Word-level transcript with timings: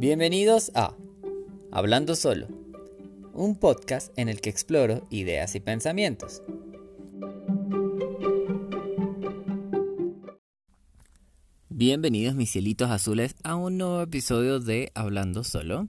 Bienvenidos 0.00 0.72
a 0.74 0.96
Hablando 1.70 2.16
Solo, 2.16 2.46
un 3.34 3.54
podcast 3.54 4.10
en 4.18 4.30
el 4.30 4.40
que 4.40 4.48
exploro 4.48 5.06
ideas 5.10 5.54
y 5.56 5.60
pensamientos. 5.60 6.42
Bienvenidos 11.68 12.34
mis 12.34 12.50
cielitos 12.50 12.88
azules 12.88 13.34
a 13.42 13.56
un 13.56 13.76
nuevo 13.76 14.00
episodio 14.00 14.58
de 14.58 14.90
Hablando 14.94 15.44
Solo. 15.44 15.88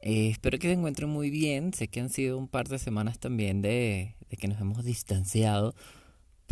Eh, 0.00 0.30
espero 0.30 0.58
que 0.58 0.68
se 0.68 0.72
encuentren 0.72 1.10
muy 1.10 1.28
bien. 1.28 1.74
Sé 1.74 1.88
que 1.88 2.00
han 2.00 2.08
sido 2.08 2.38
un 2.38 2.48
par 2.48 2.68
de 2.68 2.78
semanas 2.78 3.18
también 3.18 3.60
de, 3.60 4.16
de 4.30 4.36
que 4.38 4.48
nos 4.48 4.62
hemos 4.62 4.82
distanciado 4.82 5.74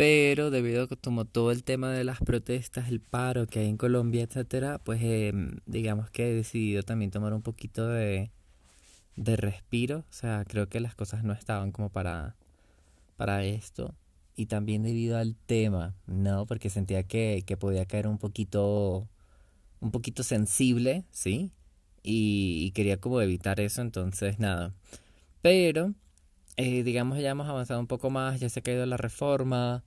pero 0.00 0.50
debido 0.50 0.84
a 0.84 0.88
que 0.88 0.96
como 0.96 1.26
todo 1.26 1.50
el 1.52 1.62
tema 1.62 1.92
de 1.92 2.04
las 2.04 2.20
protestas, 2.20 2.88
el 2.88 3.00
paro 3.00 3.46
que 3.46 3.58
hay 3.58 3.68
en 3.68 3.76
Colombia, 3.76 4.22
etcétera, 4.22 4.78
pues 4.78 4.98
em, 5.02 5.58
digamos 5.66 6.08
que 6.10 6.30
he 6.30 6.34
decidido 6.34 6.82
también 6.82 7.10
tomar 7.10 7.34
un 7.34 7.42
poquito 7.42 7.86
de, 7.86 8.30
de 9.16 9.36
respiro. 9.36 9.98
O 9.98 10.12
sea, 10.12 10.46
creo 10.48 10.70
que 10.70 10.80
las 10.80 10.94
cosas 10.94 11.22
no 11.22 11.34
estaban 11.34 11.70
como 11.70 11.90
para, 11.90 12.34
para 13.18 13.44
esto. 13.44 13.94
Y 14.36 14.46
también 14.46 14.84
debido 14.84 15.18
al 15.18 15.36
tema, 15.36 15.94
¿no? 16.06 16.46
Porque 16.46 16.70
sentía 16.70 17.02
que, 17.02 17.44
que 17.46 17.58
podía 17.58 17.84
caer 17.84 18.06
un 18.06 18.16
poquito, 18.16 19.06
un 19.80 19.90
poquito 19.90 20.22
sensible, 20.22 21.04
¿sí? 21.10 21.52
Y, 22.02 22.70
quería 22.72 22.98
como 22.98 23.20
evitar 23.20 23.60
eso, 23.60 23.82
entonces 23.82 24.38
nada. 24.38 24.72
Pero, 25.42 25.94
eh, 26.56 26.84
digamos, 26.84 27.18
ya 27.18 27.30
hemos 27.30 27.48
avanzado 27.48 27.80
un 27.80 27.86
poco 27.86 28.08
más, 28.08 28.40
ya 28.40 28.48
se 28.48 28.60
ha 28.60 28.62
caído 28.62 28.86
la 28.86 28.96
reforma, 28.96 29.84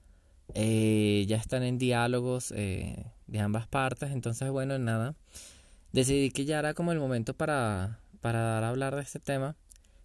eh, 0.53 1.25
ya 1.27 1.38
están 1.38 1.63
en 1.63 1.77
diálogos 1.77 2.53
eh, 2.55 3.05
de 3.27 3.39
ambas 3.39 3.67
partes, 3.67 4.12
entonces 4.12 4.49
bueno, 4.52 4.77
nada, 4.77 5.16
decidí 5.91 6.29
que 6.31 6.45
ya 6.45 6.59
era 6.59 6.73
como 6.73 6.91
el 6.91 6.99
momento 6.99 7.34
para, 7.34 7.99
para 8.21 8.40
dar 8.41 8.63
a 8.63 8.70
hablar 8.70 8.96
de 8.96 9.01
este 9.01 9.20
tema. 9.20 9.55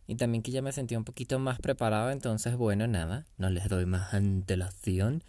Y 0.06 0.14
también 0.14 0.42
que 0.42 0.52
ya 0.52 0.62
me 0.62 0.72
sentía 0.72 0.96
un 0.96 1.04
poquito 1.04 1.38
más 1.38 1.58
preparado, 1.58 2.10
entonces 2.10 2.56
bueno, 2.56 2.86
nada, 2.86 3.26
no 3.36 3.50
les 3.50 3.68
doy 3.68 3.84
más 3.84 4.14
antelación. 4.14 5.22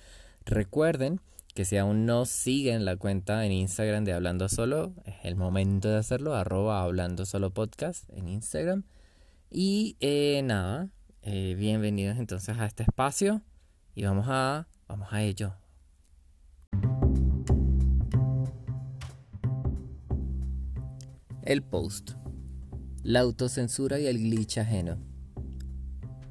Recuerden 0.46 1.20
que 1.54 1.66
si 1.66 1.76
aún 1.76 2.06
no 2.06 2.26
siguen 2.26 2.86
la 2.86 2.96
cuenta 2.96 3.46
en 3.46 3.52
Instagram 3.52 4.06
de 4.06 4.14
Hablando 4.14 4.48
Solo, 4.48 4.94
es 5.04 5.16
el 5.24 5.36
momento 5.36 5.90
de 5.90 5.98
hacerlo, 5.98 6.34
arroba 6.34 6.82
Hablando 6.82 7.26
Solo 7.26 7.50
Podcast 7.50 8.10
en 8.12 8.30
Instagram. 8.30 8.84
Y 9.50 9.98
eh, 10.00 10.42
nada, 10.46 10.88
bienvenidos 11.24 12.18
entonces 12.18 12.58
a 12.58 12.66
este 12.66 12.84
espacio. 12.84 13.42
Y 13.96 14.06
vamos 14.06 14.28
a 14.30 14.69
Vamos 14.90 15.08
a 15.12 15.22
ello. 15.22 15.54
El 21.44 21.62
post. 21.62 22.14
La 23.04 23.20
autocensura 23.20 24.00
y 24.00 24.08
el 24.08 24.18
glitch 24.18 24.58
ajeno. 24.58 24.98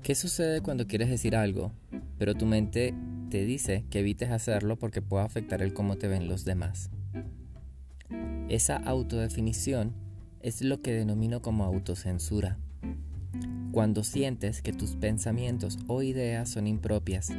¿Qué 0.03 0.17
sucede 0.17 0.61
cuando 0.61 0.89
quieres 0.89 1.09
decir 1.09 1.37
algo, 1.37 1.73
pero 2.19 2.35
tu 2.35 2.47
mente 2.47 2.95
te 3.31 3.45
dice 3.45 3.85
que 3.91 4.01
evites 4.01 4.31
hacerlo 4.31 4.77
porque 4.77 5.03
puede 5.03 5.25
afectar 5.25 5.63
el 5.63 5.73
cómo 5.73 5.97
te 5.97 6.09
ven 6.09 6.29
los 6.29 6.45
demás? 6.45 6.91
Esa 8.49 8.77
autodefinición 8.77 9.95
es 10.41 10.63
lo 10.63 10.83
que 10.83 10.93
denomino 10.93 11.43
como 11.43 11.65
autocensura. 11.65 12.59
Cuando 13.71 14.03
sientes 14.03 14.63
que 14.63 14.73
tus 14.73 14.97
pensamientos 14.97 15.79
o 15.87 16.03
ideas 16.03 16.49
son 16.49 16.67
impropias, 16.67 17.31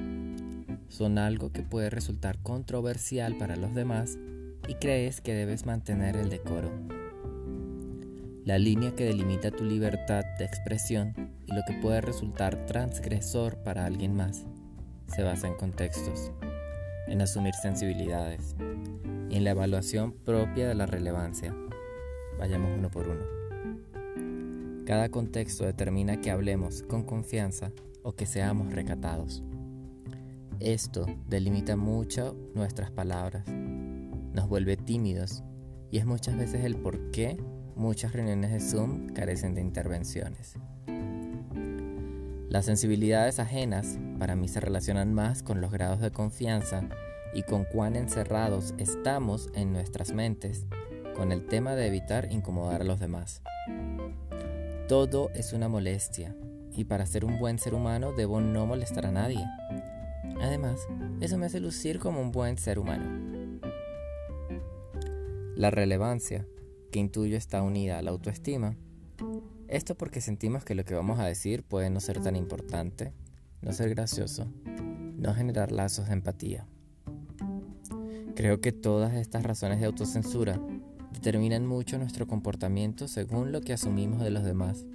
son 0.89 1.17
algo 1.17 1.51
que 1.51 1.63
puede 1.63 1.89
resultar 1.89 2.39
controversial 2.39 3.37
para 3.37 3.55
los 3.55 3.73
demás 3.73 4.17
y 4.67 4.75
crees 4.75 5.21
que 5.21 5.33
debes 5.33 5.65
mantener 5.65 6.17
el 6.17 6.29
decoro. 6.29 6.71
La 8.43 8.57
línea 8.57 8.95
que 8.95 9.05
delimita 9.05 9.51
tu 9.51 9.63
libertad 9.63 10.23
de 10.37 10.45
expresión 10.45 11.13
y 11.45 11.53
lo 11.53 11.61
que 11.67 11.73
puede 11.73 12.01
resultar 12.01 12.65
transgresor 12.65 13.57
para 13.63 13.85
alguien 13.85 14.15
más 14.15 14.45
se 15.07 15.23
basa 15.23 15.47
en 15.47 15.55
contextos, 15.55 16.31
en 17.07 17.21
asumir 17.21 17.53
sensibilidades 17.53 18.55
y 19.29 19.35
en 19.35 19.43
la 19.43 19.51
evaluación 19.51 20.11
propia 20.11 20.67
de 20.67 20.75
la 20.75 20.85
relevancia. 20.85 21.55
Vayamos 22.37 22.71
uno 22.77 22.89
por 22.89 23.07
uno. 23.07 23.39
Cada 24.85 25.09
contexto 25.09 25.65
determina 25.65 26.19
que 26.19 26.31
hablemos 26.31 26.81
con 26.83 27.03
confianza 27.03 27.71
o 28.01 28.13
que 28.13 28.25
seamos 28.25 28.73
recatados. 28.73 29.43
Esto 30.59 31.05
delimita 31.25 31.77
mucho 31.77 32.35
nuestras 32.53 32.91
palabras, 32.91 33.47
nos 33.47 34.49
vuelve 34.49 34.75
tímidos 34.75 35.41
y 35.89 35.99
es 35.99 36.05
muchas 36.05 36.37
veces 36.37 36.65
el 36.65 36.75
por 36.75 37.11
qué 37.11 37.37
muchas 37.77 38.11
reuniones 38.11 38.51
de 38.51 38.59
Zoom 38.59 39.07
carecen 39.07 39.55
de 39.55 39.61
intervenciones. 39.61 40.55
Las 42.49 42.65
sensibilidades 42.65 43.39
ajenas 43.39 43.99
para 44.17 44.35
mí 44.35 44.49
se 44.49 44.59
relacionan 44.59 45.13
más 45.13 45.43
con 45.43 45.61
los 45.61 45.71
grados 45.71 46.01
de 46.01 46.11
confianza 46.11 46.89
y 47.33 47.43
con 47.43 47.63
cuán 47.63 47.95
encerrados 47.95 48.73
estamos 48.77 49.49
en 49.53 49.71
nuestras 49.71 50.11
mentes 50.11 50.65
con 51.15 51.31
el 51.31 51.45
tema 51.45 51.75
de 51.75 51.87
evitar 51.87 52.27
incomodar 52.33 52.81
a 52.81 52.85
los 52.85 52.99
demás. 52.99 53.41
Todo 54.89 55.29
es 55.35 55.53
una 55.53 55.69
molestia 55.69 56.35
y 56.75 56.83
para 56.83 57.05
ser 57.05 57.23
un 57.23 57.39
buen 57.39 57.59
ser 57.59 57.73
humano 57.73 58.11
debo 58.11 58.41
no 58.41 58.65
molestar 58.65 59.05
a 59.05 59.11
nadie. 59.11 59.45
Además, 60.41 60.87
eso 61.21 61.37
me 61.37 61.45
hace 61.45 61.59
lucir 61.59 61.99
como 61.99 62.21
un 62.21 62.31
buen 62.31 62.57
ser 62.57 62.79
humano. 62.79 63.59
La 65.55 65.71
relevancia 65.71 66.45
que 66.91 66.99
intuyo 66.99 67.37
está 67.37 67.61
unida 67.61 67.97
a 67.97 68.01
la 68.01 68.11
autoestima. 68.11 68.75
Esto 69.67 69.95
porque 69.95 70.21
sentimos 70.21 70.63
que 70.63 70.75
lo 70.75 70.85
que 70.85 70.95
vamos 70.95 71.19
a 71.19 71.25
decir 71.25 71.63
puede 71.63 71.89
no 71.89 71.99
ser 71.99 72.21
tan 72.21 72.35
importante, 72.35 73.13
no 73.61 73.73
ser 73.73 73.89
gracioso, 73.89 74.47
no 75.17 75.33
generar 75.33 75.71
lazos 75.71 76.07
de 76.07 76.13
empatía. 76.13 76.65
Creo 78.35 78.61
que 78.61 78.71
todas 78.71 79.13
estas 79.13 79.43
razones 79.43 79.79
de 79.79 79.85
autocensura 79.85 80.59
determinan 81.11 81.65
mucho 81.65 81.97
nuestro 81.97 82.25
comportamiento 82.27 83.07
según 83.07 83.51
lo 83.51 83.61
que 83.61 83.73
asumimos 83.73 84.23
de 84.23 84.31
los 84.31 84.43
demás 84.43 84.85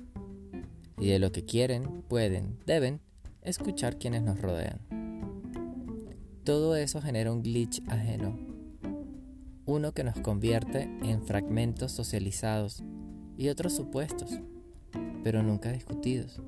y 0.98 1.08
de 1.08 1.18
lo 1.18 1.30
que 1.30 1.44
quieren, 1.44 2.02
pueden, 2.08 2.58
deben 2.66 3.00
escuchar 3.42 3.98
quienes 3.98 4.22
nos 4.22 4.40
rodean. 4.40 5.03
Todo 6.44 6.76
eso 6.76 7.00
genera 7.00 7.32
un 7.32 7.42
glitch 7.42 7.82
ajeno, 7.88 8.38
uno 9.64 9.92
que 9.92 10.04
nos 10.04 10.20
convierte 10.20 10.82
en 11.02 11.22
fragmentos 11.22 11.90
socializados 11.92 12.84
y 13.38 13.48
otros 13.48 13.74
supuestos, 13.74 14.38
pero 15.22 15.42
nunca 15.42 15.72
discutidos. 15.72 16.42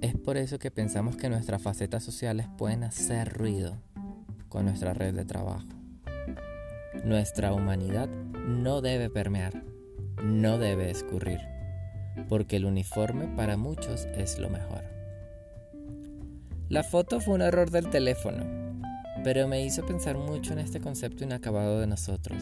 Es 0.00 0.14
por 0.14 0.36
eso 0.36 0.60
que 0.60 0.70
pensamos 0.70 1.16
que 1.16 1.28
nuestras 1.28 1.62
facetas 1.62 2.04
sociales 2.04 2.46
pueden 2.56 2.84
hacer 2.84 3.32
ruido 3.32 3.82
con 4.48 4.66
nuestra 4.66 4.94
red 4.94 5.12
de 5.12 5.24
trabajo. 5.24 5.66
Nuestra 7.04 7.52
humanidad 7.52 8.08
no 8.08 8.82
debe 8.82 9.10
permear, 9.10 9.64
no 10.22 10.58
debe 10.58 10.90
escurrir, 10.90 11.40
porque 12.28 12.54
el 12.54 12.66
uniforme 12.66 13.26
para 13.36 13.56
muchos 13.56 14.04
es 14.16 14.38
lo 14.38 14.48
mejor. 14.48 14.99
La 16.70 16.84
foto 16.84 17.18
fue 17.18 17.34
un 17.34 17.42
error 17.42 17.68
del 17.72 17.90
teléfono, 17.90 18.44
pero 19.24 19.48
me 19.48 19.60
hizo 19.64 19.84
pensar 19.84 20.16
mucho 20.16 20.52
en 20.52 20.60
este 20.60 20.78
concepto 20.78 21.24
inacabado 21.24 21.80
de 21.80 21.88
nosotros, 21.88 22.40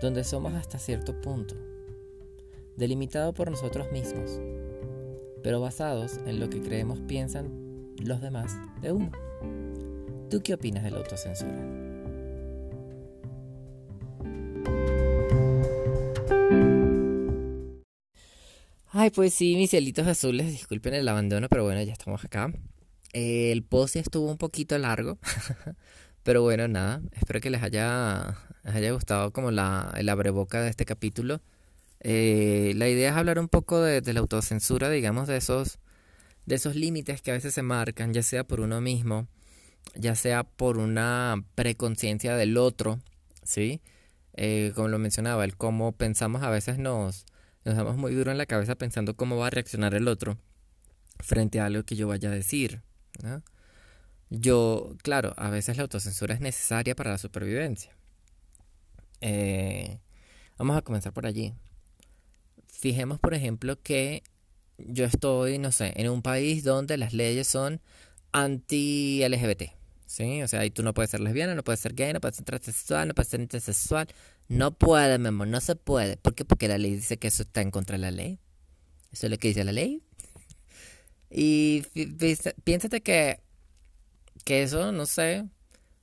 donde 0.00 0.24
somos 0.24 0.54
hasta 0.54 0.78
cierto 0.78 1.20
punto, 1.20 1.54
delimitado 2.78 3.34
por 3.34 3.50
nosotros 3.50 3.92
mismos, 3.92 4.40
pero 5.42 5.60
basados 5.60 6.18
en 6.24 6.40
lo 6.40 6.48
que 6.48 6.62
creemos 6.62 6.98
piensan 7.00 7.92
los 7.98 8.22
demás 8.22 8.56
de 8.80 8.92
uno. 8.92 9.12
¿Tú 10.30 10.40
qué 10.42 10.54
opinas 10.54 10.82
de 10.82 10.90
la 10.90 10.96
autocensura? 10.96 11.58
Ay, 18.92 19.10
pues 19.10 19.34
sí, 19.34 19.56
mis 19.56 19.68
cielitos 19.68 20.06
azules, 20.06 20.46
disculpen 20.46 20.94
el 20.94 21.06
abandono, 21.06 21.50
pero 21.50 21.64
bueno, 21.64 21.82
ya 21.82 21.92
estamos 21.92 22.24
acá 22.24 22.50
el 23.12 23.62
post 23.62 23.96
estuvo 23.96 24.30
un 24.30 24.38
poquito 24.38 24.76
largo, 24.78 25.18
pero 26.22 26.42
bueno, 26.42 26.68
nada, 26.68 27.02
espero 27.12 27.40
que 27.40 27.50
les 27.50 27.62
haya, 27.62 28.38
haya 28.64 28.92
gustado 28.92 29.32
como 29.32 29.50
la, 29.50 29.92
el 29.96 30.08
abreboca 30.08 30.62
de 30.62 30.70
este 30.70 30.84
capítulo. 30.84 31.40
Eh, 32.00 32.72
la 32.76 32.88
idea 32.88 33.10
es 33.10 33.16
hablar 33.16 33.38
un 33.38 33.48
poco 33.48 33.80
de, 33.80 34.00
la 34.12 34.20
autocensura, 34.20 34.90
digamos, 34.90 35.28
de 35.28 35.36
esos, 35.36 35.78
de 36.46 36.54
esos 36.54 36.76
límites 36.76 37.22
que 37.22 37.30
a 37.30 37.34
veces 37.34 37.54
se 37.54 37.62
marcan, 37.62 38.12
ya 38.14 38.22
sea 38.22 38.44
por 38.44 38.60
uno 38.60 38.80
mismo, 38.80 39.28
ya 39.94 40.14
sea 40.14 40.44
por 40.44 40.78
una 40.78 41.44
preconciencia 41.54 42.36
del 42.36 42.56
otro, 42.56 43.00
¿sí? 43.42 43.80
Eh, 44.34 44.72
como 44.74 44.88
lo 44.88 44.98
mencionaba, 44.98 45.44
el 45.44 45.56
cómo 45.56 45.92
pensamos 45.92 46.42
a 46.42 46.50
veces 46.50 46.78
nos, 46.78 47.26
nos 47.64 47.76
damos 47.76 47.96
muy 47.96 48.14
duro 48.14 48.30
en 48.30 48.38
la 48.38 48.46
cabeza 48.46 48.76
pensando 48.76 49.16
cómo 49.16 49.36
va 49.36 49.48
a 49.48 49.50
reaccionar 49.50 49.94
el 49.94 50.08
otro 50.08 50.38
frente 51.18 51.60
a 51.60 51.66
algo 51.66 51.82
que 51.84 51.96
yo 51.96 52.08
vaya 52.08 52.30
a 52.30 52.32
decir, 52.32 52.82
yo, 54.30 54.96
claro, 55.02 55.34
a 55.36 55.50
veces 55.50 55.76
la 55.76 55.82
autocensura 55.82 56.34
es 56.34 56.40
necesaria 56.40 56.94
para 56.94 57.10
la 57.10 57.18
supervivencia. 57.18 57.96
Eh, 59.20 59.98
Vamos 60.60 60.76
a 60.76 60.82
comenzar 60.82 61.14
por 61.14 61.24
allí. 61.24 61.54
Fijemos, 62.68 63.18
por 63.18 63.32
ejemplo, 63.32 63.80
que 63.82 64.22
yo 64.76 65.06
estoy, 65.06 65.56
no 65.56 65.72
sé, 65.72 65.94
en 65.96 66.10
un 66.10 66.20
país 66.20 66.64
donde 66.64 66.98
las 66.98 67.14
leyes 67.14 67.48
son 67.48 67.80
anti-LGBT. 68.32 69.72
¿Sí? 70.04 70.42
O 70.42 70.48
sea, 70.48 70.60
ahí 70.60 70.70
tú 70.70 70.82
no 70.82 70.92
puedes 70.92 71.10
ser 71.10 71.20
lesbiana, 71.20 71.54
no 71.54 71.64
puedes 71.64 71.80
ser 71.80 71.94
gay, 71.94 72.12
no 72.12 72.20
puedes 72.20 72.36
ser 72.36 72.44
transexual, 72.44 73.08
no 73.08 73.14
puedes 73.14 73.30
ser 73.30 73.40
intersexual. 73.40 74.06
No 74.48 74.76
puede, 74.76 75.16
mi 75.16 75.28
amor, 75.28 75.48
no 75.48 75.62
se 75.62 75.76
puede. 75.76 76.18
¿Por 76.18 76.34
qué? 76.34 76.44
Porque 76.44 76.68
la 76.68 76.76
ley 76.76 76.94
dice 76.96 77.16
que 77.16 77.28
eso 77.28 77.44
está 77.44 77.62
en 77.62 77.70
contra 77.70 77.96
de 77.96 78.02
la 78.02 78.10
ley. 78.10 78.38
Eso 79.12 79.28
es 79.28 79.30
lo 79.30 79.38
que 79.38 79.48
dice 79.48 79.64
la 79.64 79.72
ley. 79.72 80.02
Y 81.30 81.82
piénsate 82.64 83.02
que, 83.02 83.40
que 84.44 84.62
eso, 84.62 84.92
no 84.92 85.06
sé, 85.06 85.48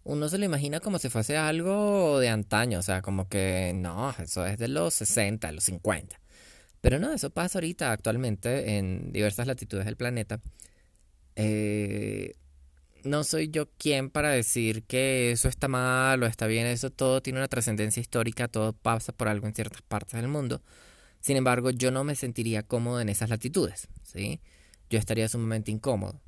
uno 0.04 0.30
se 0.30 0.38
lo 0.38 0.46
imagina 0.46 0.80
como 0.80 1.00
si 1.00 1.10
fuese 1.10 1.38
algo 1.38 2.20
de 2.20 2.30
antaño, 2.30 2.80
o 2.80 2.82
sea, 2.82 3.02
como 3.02 3.28
que 3.28 3.74
no, 3.76 4.16
eso 4.20 4.46
es 4.46 4.58
de 4.58 4.70
los 4.70 4.94
60, 4.94 5.52
los 5.52 5.66
50. 5.66 6.20
Pero 6.82 7.00
no, 7.00 7.12
eso 7.12 7.30
pasa 7.30 7.60
ahorita 7.60 7.92
actualmente 7.92 8.78
en 8.78 9.12
diversas 9.12 9.48
latitudes 9.48 9.86
del 9.86 9.98
planeta. 9.98 10.40
Eh, 11.36 12.34
no 13.04 13.24
soy 13.24 13.50
yo 13.50 13.70
quien 13.78 14.10
para 14.10 14.30
decir 14.30 14.84
que 14.84 15.32
eso 15.32 15.50
está 15.50 15.68
mal 15.68 16.24
o 16.24 16.26
está 16.26 16.48
bien, 16.48 16.68
eso 16.68 16.90
todo 16.90 17.22
tiene 17.22 17.40
una 17.40 17.48
trascendencia 17.48 18.02
histórica, 18.02 18.48
todo 18.48 18.74
pasa 18.74 19.12
por 19.14 19.28
algo 19.28 19.48
en 19.48 19.56
ciertas 19.56 19.82
partes 19.82 20.20
del 20.20 20.30
mundo. 20.30 20.62
Sin 21.20 21.38
embargo, 21.38 21.72
yo 21.72 21.92
no 21.92 22.04
me 22.04 22.16
sentiría 22.16 22.64
cómodo 22.64 23.02
en 23.02 23.10
esas 23.10 23.30
latitudes, 23.30 23.88
¿sí? 24.04 24.40
Yo 24.90 25.00
estaría 25.00 25.28
sumamente 25.28 25.72
incómodo. 25.72 26.22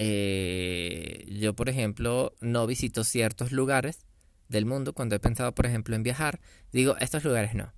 Eh, 0.00 1.26
yo, 1.28 1.54
por 1.54 1.68
ejemplo, 1.68 2.34
no 2.40 2.66
visito 2.66 3.04
ciertos 3.04 3.52
lugares 3.52 4.06
del 4.48 4.64
mundo 4.64 4.92
cuando 4.92 5.16
he 5.16 5.20
pensado, 5.20 5.54
por 5.54 5.66
ejemplo, 5.66 5.96
en 5.96 6.02
viajar. 6.02 6.40
Digo, 6.72 6.96
estos 6.98 7.24
lugares 7.24 7.54
no. 7.54 7.72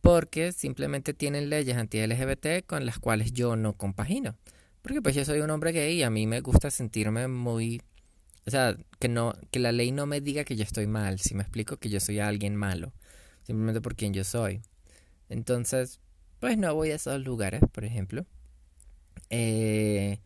Porque 0.00 0.52
simplemente 0.52 1.14
tienen 1.14 1.50
leyes 1.50 1.76
anti-LGBT 1.76 2.64
con 2.66 2.86
las 2.86 2.98
cuales 2.98 3.32
yo 3.32 3.56
no 3.56 3.74
compagino. 3.74 4.36
Porque 4.82 5.02
pues 5.02 5.14
yo 5.14 5.24
soy 5.24 5.40
un 5.40 5.50
hombre 5.50 5.72
gay 5.72 5.96
y 5.96 6.02
a 6.04 6.10
mí 6.10 6.26
me 6.26 6.40
gusta 6.40 6.70
sentirme 6.70 7.28
muy... 7.28 7.82
O 8.46 8.50
sea, 8.50 8.76
que, 8.98 9.08
no, 9.08 9.34
que 9.50 9.58
la 9.58 9.72
ley 9.72 9.92
no 9.92 10.06
me 10.06 10.20
diga 10.22 10.44
que 10.44 10.56
yo 10.56 10.62
estoy 10.62 10.86
mal. 10.86 11.18
Si 11.18 11.34
me 11.34 11.42
explico 11.42 11.76
que 11.76 11.90
yo 11.90 12.00
soy 12.00 12.20
alguien 12.20 12.56
malo. 12.56 12.92
Simplemente 13.42 13.80
por 13.80 13.96
quien 13.96 14.14
yo 14.14 14.24
soy. 14.24 14.62
Entonces, 15.28 16.00
pues 16.38 16.56
no 16.56 16.74
voy 16.74 16.92
a 16.92 16.94
esos 16.94 17.20
lugares, 17.20 17.60
por 17.72 17.84
ejemplo. 17.84 18.24
Eh, 19.30 20.20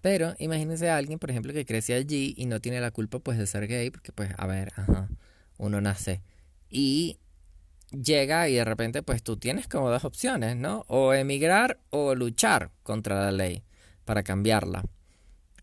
pero 0.00 0.34
imagínense 0.38 0.88
a 0.90 0.96
alguien, 0.96 1.18
por 1.18 1.30
ejemplo, 1.30 1.52
que 1.52 1.64
crece 1.64 1.94
allí 1.94 2.34
y 2.36 2.46
no 2.46 2.60
tiene 2.60 2.80
la 2.80 2.90
culpa 2.90 3.18
pues 3.18 3.38
de 3.38 3.46
ser 3.46 3.66
gay, 3.66 3.90
porque 3.90 4.12
pues, 4.12 4.30
a 4.36 4.46
ver, 4.46 4.72
ajá, 4.76 5.08
uno 5.58 5.80
nace. 5.80 6.22
Y 6.70 7.18
llega 7.90 8.48
y 8.48 8.54
de 8.54 8.64
repente 8.64 9.02
pues 9.02 9.22
tú 9.22 9.36
tienes 9.36 9.68
como 9.68 9.90
dos 9.90 10.04
opciones, 10.04 10.56
¿no? 10.56 10.84
O 10.88 11.14
emigrar 11.14 11.80
o 11.90 12.14
luchar 12.14 12.70
contra 12.82 13.20
la 13.20 13.32
ley 13.32 13.64
para 14.04 14.22
cambiarla. 14.22 14.84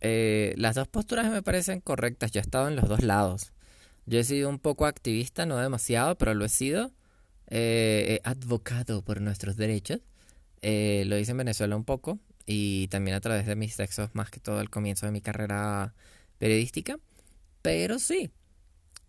Eh, 0.01 0.53
las 0.57 0.75
dos 0.75 0.88
posturas 0.88 1.31
me 1.31 1.41
parecen 1.41 1.79
correctas, 1.79 2.31
yo 2.31 2.39
he 2.39 2.44
estado 2.44 2.68
en 2.68 2.75
los 2.75 2.89
dos 2.89 3.03
lados. 3.03 3.53
Yo 4.06 4.19
he 4.19 4.24
sido 4.24 4.50
un 4.50 4.59
poco 4.59 4.86
activista, 4.86 5.45
no 5.45 5.57
demasiado, 5.57 6.18
pero 6.18 6.33
lo 6.33 6.45
he 6.45 6.50
sido. 6.50 6.91
Eh, 7.47 8.19
advocado 8.24 9.03
por 9.03 9.21
nuestros 9.21 9.57
derechos. 9.57 10.00
Eh, 10.63 11.03
lo 11.07 11.18
hice 11.18 11.31
en 11.31 11.38
Venezuela 11.38 11.75
un 11.75 11.83
poco, 11.83 12.19
y 12.45 12.87
también 12.89 13.15
a 13.15 13.21
través 13.21 13.45
de 13.45 13.55
mis 13.55 13.75
textos 13.75 14.09
más 14.13 14.29
que 14.29 14.39
todo 14.39 14.59
al 14.59 14.69
comienzo 14.69 15.05
de 15.05 15.11
mi 15.11 15.21
carrera 15.21 15.93
periodística. 16.37 16.99
Pero 17.61 17.99
sí. 17.99 18.31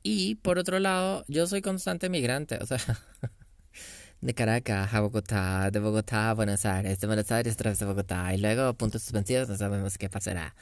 Y 0.02 0.36
por 0.36 0.58
otro 0.58 0.78
lado, 0.78 1.24
yo 1.28 1.46
soy 1.46 1.62
constante 1.62 2.08
migrante, 2.10 2.58
o 2.60 2.66
sea, 2.66 2.78
de 4.20 4.34
Caracas 4.34 4.92
a 4.94 5.00
Bogotá, 5.00 5.70
de 5.70 5.80
Bogotá 5.80 6.30
a 6.30 6.34
Buenos 6.34 6.66
Aires, 6.66 7.00
de 7.00 7.06
Buenos 7.06 7.32
Aires 7.32 7.54
otra 7.54 7.70
vez 7.70 7.82
a 7.82 7.86
Bogotá, 7.86 8.34
y 8.34 8.38
luego 8.38 8.74
puntos 8.74 9.02
suspensivos, 9.02 9.48
no 9.48 9.56
sabemos 9.56 9.98
qué 9.98 10.10
pasará. 10.10 10.54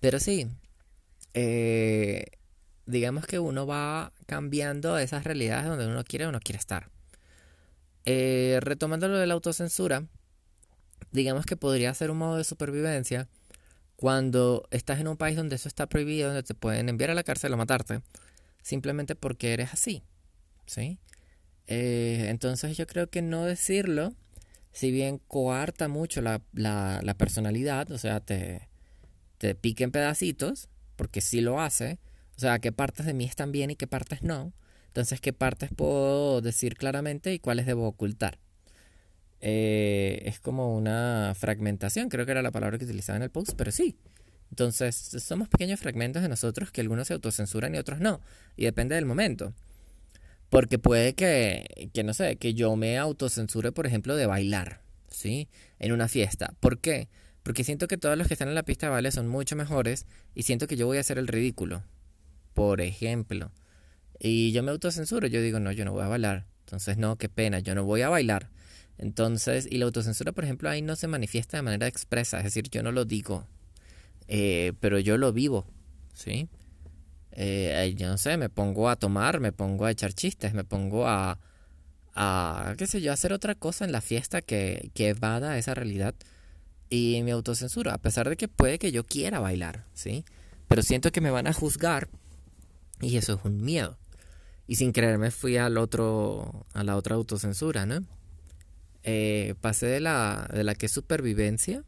Pero 0.00 0.18
sí, 0.20 0.48
eh, 1.34 2.24
digamos 2.86 3.26
que 3.26 3.38
uno 3.38 3.66
va 3.66 4.12
cambiando 4.26 4.98
esas 4.98 5.24
realidades 5.24 5.66
donde 5.66 5.86
uno 5.86 6.02
quiere 6.04 6.26
o 6.26 6.32
no 6.32 6.40
quiere 6.40 6.58
estar. 6.58 6.90
Eh, 8.06 8.58
retomando 8.62 9.06
lo 9.08 9.18
de 9.18 9.26
la 9.26 9.34
autocensura, 9.34 10.06
digamos 11.12 11.46
que 11.46 11.56
podría 11.56 11.92
ser 11.94 12.10
un 12.10 12.18
modo 12.18 12.36
de 12.36 12.44
supervivencia 12.44 13.28
cuando 13.96 14.68
estás 14.70 15.00
en 15.00 15.08
un 15.08 15.16
país 15.16 15.36
donde 15.36 15.56
eso 15.56 15.68
está 15.68 15.88
prohibido, 15.88 16.28
donde 16.28 16.44
te 16.44 16.54
pueden 16.54 16.88
enviar 16.88 17.10
a 17.10 17.14
la 17.14 17.24
cárcel 17.24 17.52
o 17.52 17.56
matarte, 17.56 18.00
simplemente 18.62 19.16
porque 19.16 19.52
eres 19.52 19.72
así, 19.72 20.04
¿sí? 20.66 20.98
Eh, 21.66 22.26
entonces 22.28 22.76
yo 22.76 22.86
creo 22.86 23.10
que 23.10 23.22
no 23.22 23.44
decirlo, 23.44 24.14
si 24.72 24.92
bien 24.92 25.18
coarta 25.18 25.88
mucho 25.88 26.22
la, 26.22 26.40
la, 26.52 27.14
personalidad, 27.18 27.90
o 27.90 27.98
sea, 27.98 28.20
te, 28.20 28.68
te 29.38 29.54
pique 29.54 29.84
en 29.84 29.90
pedacitos, 29.90 30.68
porque 30.94 31.20
sí 31.20 31.40
lo 31.40 31.60
hace, 31.60 31.98
o 32.36 32.40
sea, 32.40 32.60
qué 32.60 32.70
partes 32.70 33.04
de 33.04 33.14
mí 33.14 33.24
están 33.24 33.50
bien 33.50 33.70
y 33.70 33.76
qué 33.76 33.88
partes 33.88 34.22
no, 34.22 34.52
entonces 34.86 35.20
qué 35.20 35.32
partes 35.32 35.70
puedo 35.74 36.40
decir 36.40 36.76
claramente 36.76 37.34
y 37.34 37.40
cuáles 37.40 37.66
debo 37.66 37.88
ocultar. 37.88 38.38
Eh, 39.40 40.22
es 40.24 40.40
como 40.40 40.76
una 40.76 41.34
fragmentación, 41.36 42.08
creo 42.08 42.26
que 42.26 42.32
era 42.32 42.42
la 42.42 42.50
palabra 42.50 42.78
que 42.78 42.84
utilizaba 42.84 43.16
en 43.16 43.22
el 43.22 43.30
post, 43.30 43.52
pero 43.56 43.70
sí. 43.70 43.96
Entonces, 44.50 44.96
somos 44.96 45.48
pequeños 45.48 45.80
fragmentos 45.80 46.22
de 46.22 46.28
nosotros 46.28 46.70
que 46.70 46.80
algunos 46.80 47.08
se 47.08 47.14
autocensuran 47.14 47.74
y 47.74 47.78
otros 47.78 48.00
no. 48.00 48.20
Y 48.56 48.64
depende 48.64 48.94
del 48.94 49.04
momento. 49.04 49.52
Porque 50.48 50.78
puede 50.78 51.14
que, 51.14 51.90
que 51.92 52.02
no 52.02 52.14
sé, 52.14 52.36
que 52.36 52.54
yo 52.54 52.74
me 52.76 52.98
autocensure, 52.98 53.72
por 53.72 53.86
ejemplo, 53.86 54.16
de 54.16 54.26
bailar, 54.26 54.80
¿sí? 55.08 55.48
En 55.78 55.92
una 55.92 56.08
fiesta. 56.08 56.54
¿Por 56.60 56.80
qué? 56.80 57.08
Porque 57.42 57.64
siento 57.64 57.86
que 57.88 57.98
todos 57.98 58.16
los 58.16 58.26
que 58.28 58.34
están 58.34 58.48
en 58.48 58.54
la 58.54 58.62
pista 58.62 58.94
de 58.94 59.12
son 59.12 59.28
mucho 59.28 59.56
mejores 59.56 60.06
y 60.34 60.44
siento 60.44 60.66
que 60.66 60.76
yo 60.76 60.86
voy 60.86 60.96
a 60.96 61.00
hacer 61.00 61.18
el 61.18 61.28
ridículo. 61.28 61.82
Por 62.54 62.80
ejemplo. 62.80 63.52
Y 64.18 64.52
yo 64.52 64.62
me 64.62 64.70
autocensuro, 64.70 65.26
yo 65.28 65.40
digo, 65.42 65.60
no, 65.60 65.70
yo 65.72 65.84
no 65.84 65.92
voy 65.92 66.02
a 66.02 66.08
bailar. 66.08 66.46
Entonces, 66.60 66.96
no, 66.96 67.16
qué 67.16 67.28
pena, 67.28 67.60
yo 67.60 67.74
no 67.74 67.84
voy 67.84 68.02
a 68.02 68.08
bailar. 68.08 68.50
Entonces, 68.98 69.68
y 69.70 69.78
la 69.78 69.86
autocensura, 69.86 70.32
por 70.32 70.44
ejemplo, 70.44 70.68
ahí 70.68 70.82
no 70.82 70.96
se 70.96 71.06
manifiesta 71.06 71.56
de 71.56 71.62
manera 71.62 71.86
expresa, 71.86 72.38
es 72.38 72.44
decir, 72.44 72.68
yo 72.68 72.82
no 72.82 72.92
lo 72.92 73.04
digo, 73.04 73.46
eh, 74.26 74.72
pero 74.80 74.98
yo 74.98 75.16
lo 75.16 75.32
vivo, 75.32 75.66
¿sí? 76.12 76.48
Eh, 77.32 77.94
yo 77.96 78.08
no 78.08 78.18
sé, 78.18 78.36
me 78.36 78.48
pongo 78.48 78.88
a 78.88 78.96
tomar, 78.96 79.38
me 79.38 79.52
pongo 79.52 79.84
a 79.84 79.92
echar 79.92 80.12
chistes, 80.12 80.52
me 80.52 80.64
pongo 80.64 81.06
a, 81.06 81.38
a 82.14 82.74
qué 82.76 82.88
sé 82.88 83.00
yo, 83.00 83.12
a 83.12 83.14
hacer 83.14 83.32
otra 83.32 83.54
cosa 83.54 83.84
en 83.84 83.92
la 83.92 84.00
fiesta 84.00 84.42
que, 84.42 84.90
que 84.94 85.10
evada 85.10 85.56
esa 85.58 85.74
realidad 85.74 86.14
y 86.90 87.22
mi 87.22 87.30
autocensura, 87.30 87.94
a 87.94 87.98
pesar 87.98 88.28
de 88.28 88.36
que 88.36 88.48
puede 88.48 88.80
que 88.80 88.90
yo 88.90 89.04
quiera 89.04 89.38
bailar, 89.38 89.84
¿sí? 89.94 90.24
Pero 90.66 90.82
siento 90.82 91.12
que 91.12 91.20
me 91.20 91.30
van 91.30 91.46
a 91.46 91.52
juzgar 91.52 92.08
y 93.00 93.16
eso 93.16 93.34
es 93.34 93.40
un 93.44 93.62
miedo. 93.62 93.96
Y 94.66 94.76
sin 94.76 94.92
creerme 94.92 95.30
fui 95.30 95.56
al 95.56 95.78
otro, 95.78 96.66
a 96.74 96.82
la 96.84 96.96
otra 96.96 97.14
autocensura, 97.14 97.86
¿no? 97.86 98.04
Eh, 99.10 99.54
pasé 99.62 99.86
de 99.86 100.00
la, 100.00 100.50
de 100.52 100.64
la 100.64 100.74
que 100.74 100.84
es 100.84 100.92
supervivencia, 100.92 101.82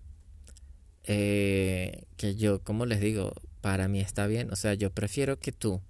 eh, 1.04 2.04
que 2.16 2.34
yo, 2.34 2.62
como 2.62 2.86
les 2.86 2.98
digo, 2.98 3.34
para 3.60 3.88
mí 3.88 4.00
está 4.00 4.26
bien, 4.26 4.50
o 4.50 4.56
sea, 4.56 4.72
yo 4.72 4.88
prefiero 4.90 5.38
que 5.38 5.52
tú, 5.52 5.82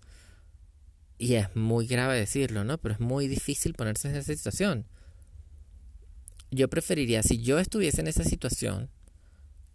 y 1.19 1.35
es 1.35 1.55
muy 1.55 1.87
grave 1.87 2.19
decirlo, 2.19 2.65
¿no? 2.65 2.79
Pero 2.79 2.95
es 2.95 3.01
muy 3.01 3.29
difícil 3.29 3.75
ponerse 3.75 4.09
en 4.09 4.17
esa 4.17 4.33
situación. 4.35 4.87
Yo 6.51 6.69
preferiría, 6.69 7.23
si 7.23 7.41
yo 7.41 7.61
estuviese 7.61 8.01
en 8.01 8.09
esa 8.09 8.25
situación, 8.25 8.91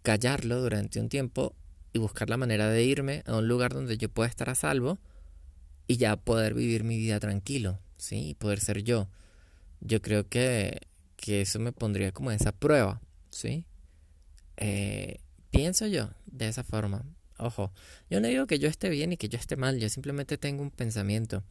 callarlo 0.02 0.60
durante 0.60 1.00
un 1.00 1.08
tiempo 1.08 1.54
y 1.94 1.98
buscar 1.98 2.28
la 2.28 2.36
manera 2.36 2.68
de 2.68 2.84
irme 2.84 3.22
a 3.24 3.34
un 3.34 3.48
lugar 3.48 3.72
donde 3.72 3.96
yo 3.96 4.10
pueda 4.10 4.28
estar 4.28 4.50
a 4.50 4.54
salvo 4.54 4.98
y 5.86 5.96
ya 5.96 6.16
poder 6.16 6.52
vivir 6.52 6.84
mi 6.84 6.98
vida 6.98 7.18
tranquilo, 7.18 7.78
¿sí? 7.96 8.28
Y 8.28 8.34
poder 8.34 8.60
ser 8.60 8.82
yo. 8.82 9.08
Yo 9.80 10.02
creo 10.02 10.28
que 10.28 10.80
que 11.26 11.40
eso 11.40 11.58
me 11.58 11.72
pondría 11.72 12.12
como 12.12 12.30
esa 12.30 12.52
prueba, 12.52 13.02
¿sí? 13.30 13.66
Eh, 14.58 15.16
pienso 15.50 15.88
yo 15.88 16.10
de 16.26 16.46
esa 16.46 16.62
forma. 16.62 17.04
Ojo, 17.36 17.72
yo 18.08 18.20
no 18.20 18.28
digo 18.28 18.46
que 18.46 18.60
yo 18.60 18.68
esté 18.68 18.88
bien 18.90 19.12
y 19.12 19.16
que 19.16 19.28
yo 19.28 19.36
esté 19.36 19.56
mal, 19.56 19.80
yo 19.80 19.88
simplemente 19.88 20.38
tengo 20.38 20.62
un 20.62 20.70
pensamiento. 20.70 21.42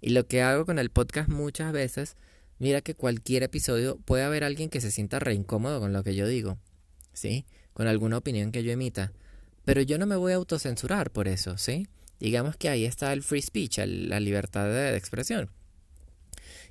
Y 0.00 0.10
lo 0.10 0.26
que 0.26 0.42
hago 0.42 0.66
con 0.66 0.80
el 0.80 0.90
podcast 0.90 1.28
muchas 1.28 1.72
veces, 1.72 2.16
mira 2.58 2.80
que 2.80 2.96
cualquier 2.96 3.44
episodio 3.44 3.96
puede 4.04 4.24
haber 4.24 4.42
alguien 4.42 4.68
que 4.68 4.80
se 4.80 4.90
sienta 4.90 5.20
re 5.20 5.34
incómodo 5.34 5.78
con 5.78 5.92
lo 5.92 6.02
que 6.02 6.16
yo 6.16 6.26
digo, 6.26 6.58
¿sí? 7.12 7.46
Con 7.74 7.86
alguna 7.86 8.18
opinión 8.18 8.50
que 8.50 8.64
yo 8.64 8.72
emita. 8.72 9.12
Pero 9.64 9.82
yo 9.82 9.98
no 9.98 10.06
me 10.06 10.16
voy 10.16 10.32
a 10.32 10.36
autocensurar 10.36 11.12
por 11.12 11.28
eso, 11.28 11.58
¿sí? 11.58 11.86
Digamos 12.18 12.56
que 12.56 12.68
ahí 12.68 12.86
está 12.86 13.12
el 13.12 13.22
free 13.22 13.40
speech, 13.40 13.78
la 13.78 14.18
libertad 14.18 14.66
de 14.66 14.96
expresión. 14.96 15.48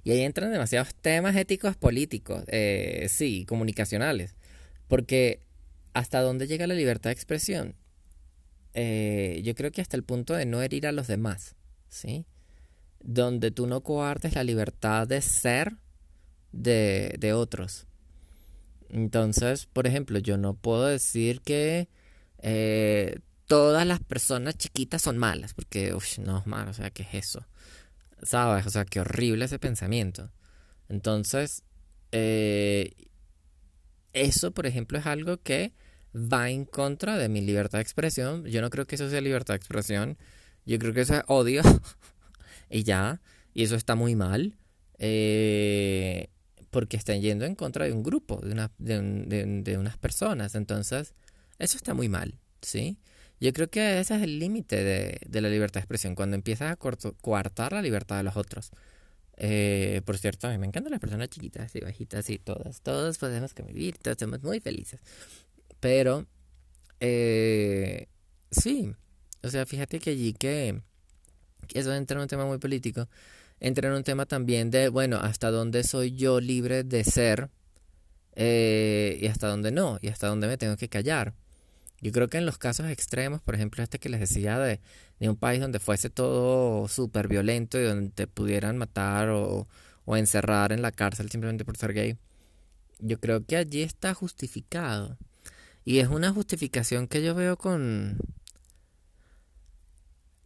Y 0.04 0.12
ahí 0.12 0.22
entran 0.22 0.52
demasiados 0.52 0.94
temas 0.96 1.36
éticos 1.36 1.76
políticos, 1.76 2.44
eh, 2.48 3.08
sí, 3.10 3.46
comunicacionales. 3.46 4.36
Porque 4.88 5.42
hasta 5.94 6.22
dónde 6.22 6.48
llega 6.48 6.68
la 6.68 6.74
libertad 6.74 7.10
de 7.10 7.14
expresión, 7.14 7.76
eh, 8.74 9.42
yo 9.44 9.54
creo 9.56 9.72
que 9.72 9.82
hasta 9.82 9.98
el 9.98 10.04
punto 10.04 10.34
de 10.34 10.46
no 10.46 10.62
herir 10.62 10.88
a 10.88 10.92
los 10.92 11.08
demás, 11.08 11.56
¿sí? 11.90 12.26
Donde 13.00 13.52
tú 13.52 13.68
no 13.68 13.82
coartes 13.82 14.36
la 14.36 14.44
libertad 14.44 15.08
de 15.08 15.22
ser 15.22 15.78
de, 16.52 17.16
de 17.20 17.34
otros. 17.34 17.88
Entonces, 18.90 19.68
por 19.68 19.88
ejemplo, 19.88 20.20
yo 20.20 20.38
no 20.38 20.54
puedo 20.54 20.86
decir 20.86 21.42
que 21.42 21.88
eh, 22.40 23.20
todas 23.46 23.86
las 23.86 24.00
personas 24.00 24.58
chiquitas 24.58 25.02
son 25.02 25.18
malas, 25.18 25.54
porque, 25.54 25.94
uff, 25.94 26.18
no 26.20 26.40
es 26.40 26.48
malo, 26.48 26.72
o 26.72 26.74
sea, 26.74 26.90
¿qué 26.90 27.04
es 27.04 27.14
eso? 27.14 27.46
¿Sabes? 28.24 28.66
O 28.68 28.70
sea, 28.70 28.86
qué 28.86 29.00
horrible 29.00 29.46
ese 29.46 29.60
pensamiento. 29.60 30.32
Entonces, 30.90 31.64
eh, 32.12 32.94
eso, 34.14 34.52
por 34.52 34.66
ejemplo, 34.66 34.98
es 34.98 35.06
algo 35.06 35.38
que 35.38 35.74
va 36.16 36.50
en 36.50 36.66
contra 36.66 37.18
de 37.18 37.30
mi 37.30 37.42
libertad 37.42 37.80
de 37.80 37.84
expresión. 37.84 38.46
Yo 38.46 38.62
no 38.62 38.70
creo 38.70 38.86
que 38.86 38.96
eso 38.96 39.10
sea 39.10 39.22
libertad 39.22 39.54
de 39.54 39.58
expresión. 39.58 40.18
Yo 40.66 40.78
creo 40.80 40.94
que 40.94 41.02
eso 41.02 41.16
es 41.16 41.24
odio. 41.28 41.62
y 42.70 42.84
ya. 42.84 43.22
Y 43.54 43.64
eso 43.64 43.76
está 43.76 43.96
muy 43.96 44.16
mal. 44.16 44.58
Eh, 44.98 46.30
porque 46.70 46.98
están 46.98 47.22
yendo 47.22 47.46
en 47.46 47.56
contra 47.56 47.86
de 47.86 47.92
un 47.92 48.04
grupo, 48.04 48.40
de, 48.42 48.52
una, 48.52 48.72
de, 48.78 49.78
unas 49.78 49.98
personas. 49.98 50.56
Entonces, 50.56 51.14
eso 51.60 51.78
está 51.78 51.94
muy 51.94 52.10
mal. 52.10 52.40
¿Sí? 52.62 52.98
Yo 53.42 53.52
creo 53.54 53.70
que 53.72 54.00
ese 54.00 54.16
es 54.16 54.22
el 54.22 54.38
límite 54.38 54.84
de, 54.84 55.42
la 55.42 55.50
libertad 55.50 55.80
de 55.80 55.82
expresión, 55.82 56.14
cuando 56.14 56.36
empiezas 56.36 56.72
a 56.72 56.76
coartar 56.76 57.74
la 57.74 57.82
libertad 57.82 58.18
de 58.18 58.24
los 58.24 58.38
otros. 58.38 58.70
Eh, 59.36 60.02
por 60.06 60.20
cierto, 60.20 60.48
a 60.48 60.52
mí 60.52 60.60
me 60.60 60.68
encantan 60.68 60.92
las 60.92 61.00
personas 61.00 61.30
chiquitas 61.30 61.76
y 61.76 61.80
bajitas 61.80 62.30
y 62.30 62.38
todas. 62.38 62.82
Todos 62.82 63.18
podemos 63.18 63.56
convivir, 63.56 63.98
todos 63.98 64.18
somos 64.20 64.44
muy 64.44 64.60
felices. 64.60 65.02
Pero, 65.80 66.28
eh, 67.00 68.10
sí, 68.52 68.94
o 69.42 69.50
sea, 69.50 69.66
fíjate 69.66 70.00
que 70.00 70.12
allí 70.12 70.34
que, 70.34 70.80
eso 71.74 71.94
entra 71.96 72.18
en 72.18 72.22
un 72.22 72.28
tema 72.28 72.46
muy 72.46 72.60
político, 72.60 73.10
entra 73.60 73.88
en 73.90 73.96
un 73.96 74.04
tema 74.04 74.28
también 74.28 74.70
de, 74.70 74.90
bueno, 74.90 75.18
hasta 75.18 75.50
dónde 75.50 75.84
soy 75.84 76.14
yo 76.14 76.40
libre 76.40 76.84
de 76.84 77.04
ser 77.04 77.50
eh, 78.36 79.18
y 79.20 79.26
hasta 79.26 79.48
dónde 79.48 79.72
no, 79.72 79.98
y 80.00 80.10
hasta 80.10 80.28
dónde 80.28 80.48
me 80.48 80.58
tengo 80.58 80.78
que 80.78 80.90
callar. 80.90 81.34
Yo 82.02 82.12
creo 82.12 82.30
que 82.30 82.38
en 82.38 82.46
los 82.46 82.58
casos 82.58 82.88
extremos, 82.88 83.42
por 83.42 83.56
ejemplo, 83.56 83.84
este 83.84 84.00
que 84.00 84.10
les 84.10 84.20
decía 84.20 84.58
de, 84.60 84.82
de 85.20 85.30
un 85.30 85.36
país 85.36 85.62
donde 85.62 85.80
fuese 85.80 86.10
todo 86.10 86.88
súper 86.88 87.28
violento 87.28 87.80
y 87.80 87.84
donde 87.84 88.10
te 88.10 88.28
pudieran 88.28 88.78
matar 88.78 89.30
o, 89.30 89.68
o 90.06 90.18
encerrar 90.18 90.72
en 90.72 90.82
la 90.82 90.92
cárcel 90.92 91.30
simplemente 91.30 91.66
por 91.66 91.78
ser 91.78 91.94
gay, 91.94 92.18
yo 93.00 93.20
creo 93.20 93.46
que 93.46 93.58
allí 93.58 93.82
está 93.82 94.14
justificado. 94.14 95.18
Y 95.84 96.00
es 96.00 96.08
una 96.08 96.32
justificación 96.32 97.08
que 97.08 97.24
yo 97.24 97.36
veo 97.36 97.58
con... 97.58 98.18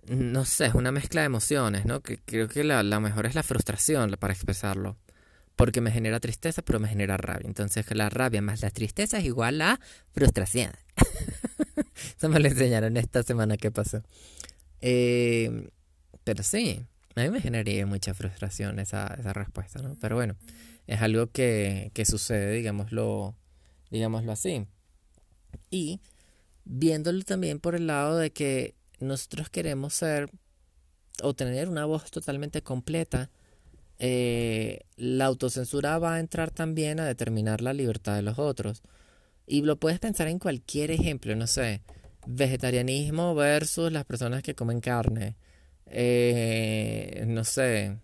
No 0.07 0.45
sé, 0.45 0.67
es 0.67 0.75
una 0.75 0.91
mezcla 0.91 1.21
de 1.21 1.25
emociones, 1.25 1.85
¿no? 1.85 2.01
Que 2.01 2.19
creo 2.19 2.47
que 2.47 2.63
la, 2.63 2.83
la 2.83 2.99
mejor 2.99 3.25
es 3.25 3.33
la 3.33 3.43
frustración 3.43 4.15
para 4.19 4.33
expresarlo. 4.33 4.97
Porque 5.55 5.81
me 5.81 5.91
genera 5.91 6.19
tristeza, 6.19 6.61
pero 6.61 6.79
me 6.79 6.87
genera 6.87 7.17
rabia. 7.17 7.47
Entonces 7.47 7.85
la 7.95 8.09
rabia 8.09 8.41
más 8.41 8.61
la 8.61 8.69
tristeza 8.69 9.17
es 9.17 9.25
igual 9.25 9.61
a 9.61 9.79
frustración. 10.13 10.71
Eso 12.17 12.29
me 12.29 12.39
lo 12.39 12.47
enseñaron 12.47 12.97
esta 12.97 13.23
semana 13.23 13.57
que 13.57 13.71
pasó. 13.71 14.01
Eh, 14.81 15.69
pero 16.23 16.43
sí, 16.43 16.81
a 17.15 17.21
mí 17.21 17.29
me 17.29 17.41
generaría 17.41 17.85
mucha 17.85 18.13
frustración 18.13 18.79
esa, 18.79 19.07
esa 19.17 19.33
respuesta, 19.33 19.81
¿no? 19.81 19.95
Pero 19.99 20.15
bueno, 20.15 20.35
es 20.87 21.01
algo 21.01 21.27
que, 21.27 21.91
que 21.93 22.05
sucede, 22.05 22.51
digámoslo, 22.51 23.35
digámoslo 23.89 24.31
así. 24.31 24.67
Y 25.69 26.01
viéndolo 26.65 27.23
también 27.23 27.59
por 27.59 27.75
el 27.75 27.87
lado 27.87 28.17
de 28.17 28.31
que 28.31 28.75
nosotros 28.99 29.49
queremos 29.49 29.93
ser 29.93 30.29
o 31.21 31.33
tener 31.33 31.69
una 31.69 31.85
voz 31.85 32.11
totalmente 32.11 32.61
completa, 32.61 33.29
eh, 33.99 34.81
la 34.97 35.25
autocensura 35.25 35.97
va 35.99 36.15
a 36.15 36.19
entrar 36.19 36.51
también 36.51 36.99
a 36.99 37.05
determinar 37.05 37.61
la 37.61 37.73
libertad 37.73 38.15
de 38.15 38.21
los 38.21 38.39
otros. 38.39 38.83
Y 39.47 39.61
lo 39.61 39.77
puedes 39.77 39.99
pensar 39.99 40.27
en 40.27 40.39
cualquier 40.39 40.91
ejemplo, 40.91 41.35
no 41.35 41.47
sé, 41.47 41.81
vegetarianismo 42.25 43.35
versus 43.35 43.91
las 43.91 44.05
personas 44.05 44.43
que 44.43 44.55
comen 44.55 44.81
carne. 44.81 45.35
Eh, 45.87 47.23
no 47.27 47.43
sé, 47.43 47.99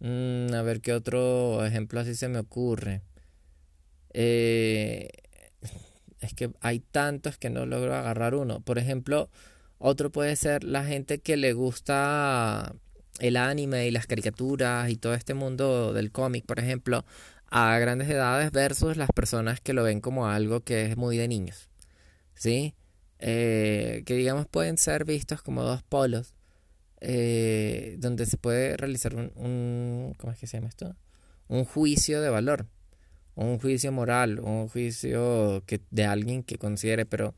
mm, 0.00 0.54
a 0.54 0.62
ver 0.62 0.80
qué 0.80 0.92
otro 0.94 1.64
ejemplo 1.64 2.00
así 2.00 2.14
se 2.14 2.28
me 2.28 2.38
ocurre. 2.38 3.02
Eh, 4.12 5.08
es 6.20 6.34
que 6.34 6.50
hay 6.60 6.80
tantos 6.80 7.38
que 7.38 7.50
no 7.50 7.66
logro 7.66 7.94
agarrar 7.94 8.34
uno. 8.34 8.60
Por 8.60 8.78
ejemplo, 8.78 9.30
otro 9.78 10.10
puede 10.10 10.36
ser 10.36 10.64
la 10.64 10.84
gente 10.84 11.20
que 11.20 11.36
le 11.36 11.52
gusta 11.52 12.74
el 13.18 13.36
anime 13.36 13.86
y 13.86 13.90
las 13.90 14.06
caricaturas 14.06 14.90
y 14.90 14.96
todo 14.96 15.14
este 15.14 15.34
mundo 15.34 15.92
del 15.92 16.10
cómic, 16.10 16.46
por 16.46 16.58
ejemplo, 16.58 17.04
a 17.50 17.78
grandes 17.78 18.08
edades 18.08 18.52
versus 18.52 18.96
las 18.96 19.10
personas 19.14 19.60
que 19.60 19.72
lo 19.72 19.82
ven 19.82 20.00
como 20.00 20.28
algo 20.28 20.60
que 20.60 20.86
es 20.86 20.96
muy 20.96 21.16
de 21.16 21.28
niños. 21.28 21.68
¿Sí? 22.34 22.74
Eh, 23.18 24.02
que 24.06 24.14
digamos 24.14 24.46
pueden 24.46 24.78
ser 24.78 25.04
vistos 25.04 25.42
como 25.42 25.62
dos 25.62 25.82
polos 25.82 26.34
eh, 27.00 27.96
donde 27.98 28.26
se 28.26 28.36
puede 28.36 28.76
realizar 28.76 29.14
un, 29.14 29.32
un, 29.36 30.14
¿cómo 30.18 30.32
es 30.32 30.38
que 30.38 30.46
se 30.46 30.58
llama 30.58 30.68
esto? 30.68 30.96
Un 31.48 31.64
juicio 31.64 32.20
de 32.20 32.28
valor, 32.30 32.66
un 33.34 33.58
juicio 33.58 33.90
moral, 33.92 34.38
un 34.40 34.68
juicio 34.68 35.62
que, 35.66 35.80
de 35.90 36.04
alguien 36.04 36.42
que 36.42 36.58
considere, 36.58 37.06
pero 37.06 37.34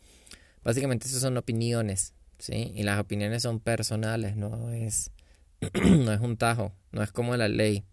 básicamente 0.65 1.07
eso 1.07 1.21
son 1.21 1.37
opiniones, 1.37 2.15
¿sí? 2.39 2.73
Y 2.75 2.83
las 2.83 3.01
opiniones 3.01 3.43
son 3.43 3.61
personales, 3.61 4.37
no 4.37 4.71
es, 4.73 5.13
no 5.83 6.13
es 6.13 6.21
un 6.21 6.37
tajo, 6.37 6.73
no 6.91 7.03
es 7.03 7.13
como 7.13 7.37
la 7.37 7.49
ley 7.49 7.85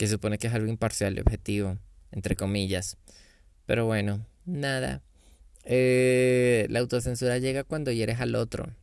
que 0.00 0.08
supone 0.08 0.38
que 0.38 0.46
es 0.46 0.54
algo 0.54 0.70
imparcial 0.70 1.18
y 1.18 1.20
objetivo, 1.20 1.76
entre 2.10 2.34
comillas. 2.34 2.96
Pero 3.66 3.84
bueno, 3.84 4.24
nada. 4.46 5.02
Eh, 5.64 6.66
la 6.70 6.80
autocensura 6.80 7.36
llega 7.36 7.64
cuando 7.64 7.92
hieres 7.92 8.18
al 8.18 8.34
otro. 8.34 8.74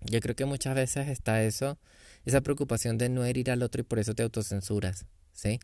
Yo 0.00 0.18
creo 0.18 0.34
que 0.34 0.46
muchas 0.46 0.74
veces 0.74 1.06
está 1.06 1.44
eso, 1.44 1.78
esa 2.24 2.40
preocupación 2.40 2.98
de 2.98 3.08
no 3.10 3.24
herir 3.24 3.52
al 3.52 3.62
otro 3.62 3.82
y 3.82 3.84
por 3.84 4.00
eso 4.00 4.12
te 4.14 4.24
autocensuras, 4.24 5.06
¿sí? 5.34 5.60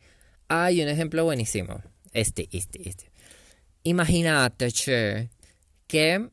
Hay 0.47 0.81
un 0.81 0.89
ejemplo 0.89 1.25
buenísimo. 1.25 1.83
Este, 2.13 2.49
este, 2.53 2.89
este. 2.89 3.11
Imagínate, 3.83 4.71
che, 4.71 5.31
que 5.89 6.31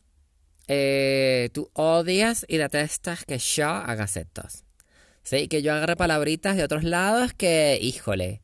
eh, 0.67 1.49
tú 1.53 1.71
odias 1.73 2.45
y 2.47 2.57
detestas 2.57 3.25
que 3.25 3.39
yo 3.39 3.67
haga 3.67 4.05
setos. 4.05 4.63
¿Sí? 5.23 5.47
Que 5.47 5.61
yo 5.61 5.73
agarre 5.73 5.95
palabritas 5.95 6.57
de 6.57 6.63
otros 6.63 6.83
lados 6.83 7.33
que, 7.33 7.79
híjole, 7.81 8.41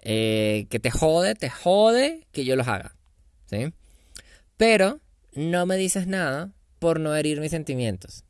eh, 0.00 0.66
que 0.70 0.78
te 0.80 0.90
jode, 0.90 1.34
te 1.34 1.50
jode 1.50 2.26
que 2.32 2.44
yo 2.44 2.56
los 2.56 2.68
haga. 2.68 2.96
¿Sí? 3.46 3.72
Pero 4.56 5.00
no 5.34 5.66
me 5.66 5.76
dices 5.76 6.06
nada 6.06 6.52
por 6.78 7.00
no 7.00 7.14
herir 7.14 7.40
mis 7.40 7.50
sentimientos. 7.50 8.24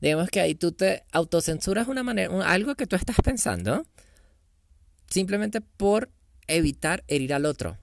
Digamos 0.00 0.30
que 0.30 0.40
ahí 0.40 0.54
tú 0.54 0.72
te 0.72 1.04
autocensuras 1.12 1.86
una 1.86 2.02
manera, 2.02 2.50
algo 2.50 2.74
que 2.74 2.86
tú 2.86 2.96
estás 2.96 3.16
pensando, 3.22 3.86
simplemente 5.08 5.60
por 5.60 6.10
evitar 6.48 7.04
herir 7.06 7.34
al 7.34 7.46
otro. 7.46 7.78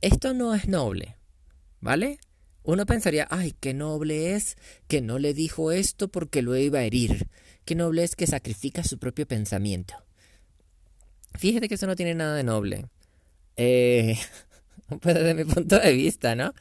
Esto 0.00 0.32
no 0.32 0.54
es 0.54 0.68
noble, 0.68 1.16
¿vale? 1.80 2.18
Uno 2.62 2.86
pensaría, 2.86 3.26
ay, 3.30 3.54
qué 3.58 3.74
noble 3.74 4.34
es 4.34 4.56
que 4.86 5.00
no 5.00 5.18
le 5.18 5.34
dijo 5.34 5.72
esto 5.72 6.08
porque 6.08 6.42
lo 6.42 6.56
iba 6.56 6.80
a 6.80 6.84
herir. 6.84 7.28
Qué 7.64 7.74
noble 7.74 8.02
es 8.02 8.16
que 8.16 8.26
sacrifica 8.26 8.82
su 8.82 8.98
propio 8.98 9.26
pensamiento. 9.26 9.94
Fíjate 11.34 11.68
que 11.68 11.76
eso 11.76 11.86
no 11.86 11.96
tiene 11.96 12.14
nada 12.14 12.36
de 12.36 12.44
noble. 12.44 12.86
Eh, 13.56 14.16
pues 15.00 15.14
desde 15.14 15.34
mi 15.34 15.44
punto 15.44 15.78
de 15.78 15.92
vista, 15.92 16.34
¿no? 16.34 16.54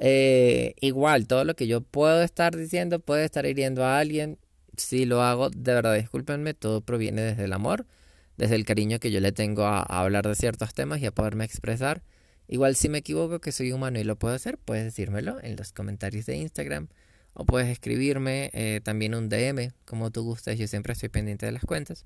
Eh, 0.00 0.74
igual, 0.80 1.26
todo 1.26 1.44
lo 1.44 1.54
que 1.54 1.66
yo 1.66 1.82
puedo 1.82 2.22
estar 2.22 2.56
diciendo 2.56 3.00
puede 3.00 3.24
estar 3.24 3.46
hiriendo 3.46 3.84
a 3.84 3.98
alguien. 3.98 4.38
Si 4.76 5.04
lo 5.04 5.22
hago, 5.22 5.50
de 5.50 5.74
verdad, 5.74 5.94
discúlpenme, 5.94 6.54
todo 6.54 6.80
proviene 6.80 7.22
desde 7.22 7.44
el 7.44 7.52
amor, 7.52 7.86
desde 8.38 8.56
el 8.56 8.64
cariño 8.64 8.98
que 8.98 9.10
yo 9.10 9.20
le 9.20 9.32
tengo 9.32 9.64
a, 9.64 9.82
hablar 9.82 10.26
de 10.26 10.34
ciertos 10.34 10.74
temas 10.74 11.00
y 11.00 11.06
a 11.06 11.12
poderme 11.12 11.44
expresar. 11.44 12.02
Igual 12.48 12.76
si 12.76 12.88
me 12.88 12.98
equivoco 12.98 13.40
que 13.40 13.52
soy 13.52 13.72
humano 13.72 14.00
y 14.00 14.04
lo 14.04 14.16
puedo 14.16 14.34
hacer, 14.34 14.58
puedes 14.58 14.84
decírmelo 14.84 15.38
en 15.42 15.56
los 15.56 15.72
comentarios 15.72 16.26
de 16.26 16.36
Instagram 16.36 16.88
o 17.34 17.44
puedes 17.44 17.68
escribirme 17.68 18.50
eh, 18.52 18.80
también 18.82 19.14
un 19.14 19.28
DM, 19.28 19.72
como 19.84 20.10
tú 20.10 20.22
gustes, 20.22 20.58
yo 20.58 20.66
siempre 20.66 20.92
estoy 20.92 21.08
pendiente 21.08 21.46
de 21.46 21.52
las 21.52 21.62
cuentas. 21.64 22.04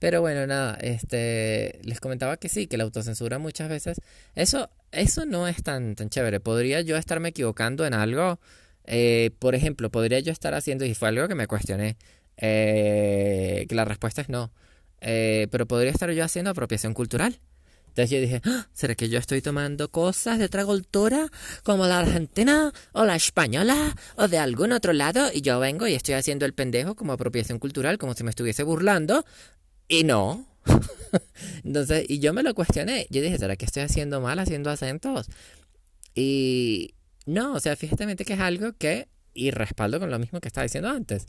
Pero 0.00 0.22
bueno, 0.22 0.46
nada, 0.46 0.78
este, 0.80 1.78
les 1.82 2.00
comentaba 2.00 2.38
que 2.38 2.48
sí, 2.48 2.66
que 2.66 2.78
la 2.78 2.84
autocensura 2.84 3.38
muchas 3.38 3.68
veces, 3.68 4.00
eso, 4.34 4.70
eso 4.92 5.26
no 5.26 5.46
es 5.46 5.62
tan, 5.62 5.94
tan 5.94 6.08
chévere. 6.08 6.40
Podría 6.40 6.80
yo 6.80 6.96
estarme 6.96 7.28
equivocando 7.28 7.84
en 7.86 7.92
algo, 7.92 8.40
eh, 8.84 9.30
por 9.38 9.54
ejemplo, 9.54 9.90
podría 9.90 10.18
yo 10.20 10.32
estar 10.32 10.54
haciendo, 10.54 10.86
y 10.86 10.94
fue 10.94 11.08
algo 11.08 11.28
que 11.28 11.34
me 11.34 11.46
cuestioné, 11.46 11.98
eh, 12.38 13.66
que 13.68 13.74
la 13.74 13.84
respuesta 13.84 14.22
es 14.22 14.30
no, 14.30 14.50
eh, 15.02 15.48
pero 15.50 15.66
podría 15.66 15.90
estar 15.90 16.10
yo 16.10 16.24
haciendo 16.24 16.50
apropiación 16.50 16.94
cultural. 16.94 17.38
Entonces 17.90 18.10
yo 18.10 18.20
dije, 18.20 18.40
ah, 18.44 18.66
¿será 18.72 18.94
que 18.94 19.08
yo 19.08 19.18
estoy 19.18 19.42
tomando 19.42 19.90
cosas 19.90 20.38
de 20.38 20.46
otra 20.46 20.64
cultura 20.64 21.28
como 21.62 21.86
la 21.86 21.98
argentina 22.00 22.72
o 22.92 23.04
la 23.04 23.16
española 23.16 23.94
o 24.16 24.28
de 24.28 24.38
algún 24.38 24.72
otro 24.72 24.92
lado 24.92 25.30
y 25.32 25.42
yo 25.42 25.60
vengo 25.60 25.86
y 25.86 25.94
estoy 25.94 26.14
haciendo 26.14 26.46
el 26.46 26.54
pendejo 26.54 26.94
como 26.94 27.12
apropiación 27.12 27.58
cultural, 27.58 27.98
como 27.98 28.14
si 28.14 28.24
me 28.24 28.30
estuviese 28.30 28.62
burlando 28.62 29.24
y 29.88 30.04
no, 30.04 30.46
Entonces, 31.64 32.06
y 32.08 32.18
yo 32.18 32.32
me 32.32 32.42
lo 32.42 32.54
cuestioné. 32.54 33.06
Yo 33.10 33.22
dije, 33.22 33.38
¿será 33.38 33.56
que 33.56 33.64
estoy 33.64 33.82
haciendo 33.82 34.20
mal 34.20 34.38
haciendo 34.38 34.70
acentos? 34.70 35.28
Y 36.14 36.94
no, 37.26 37.54
o 37.54 37.60
sea, 37.60 37.76
fíjate 37.76 38.16
que 38.24 38.32
es 38.34 38.40
algo 38.40 38.72
que, 38.72 39.08
y 39.34 39.50
respaldo 39.50 40.00
con 40.00 40.10
lo 40.10 40.18
mismo 40.18 40.40
que 40.40 40.48
estaba 40.48 40.64
diciendo 40.64 40.88
antes. 40.88 41.26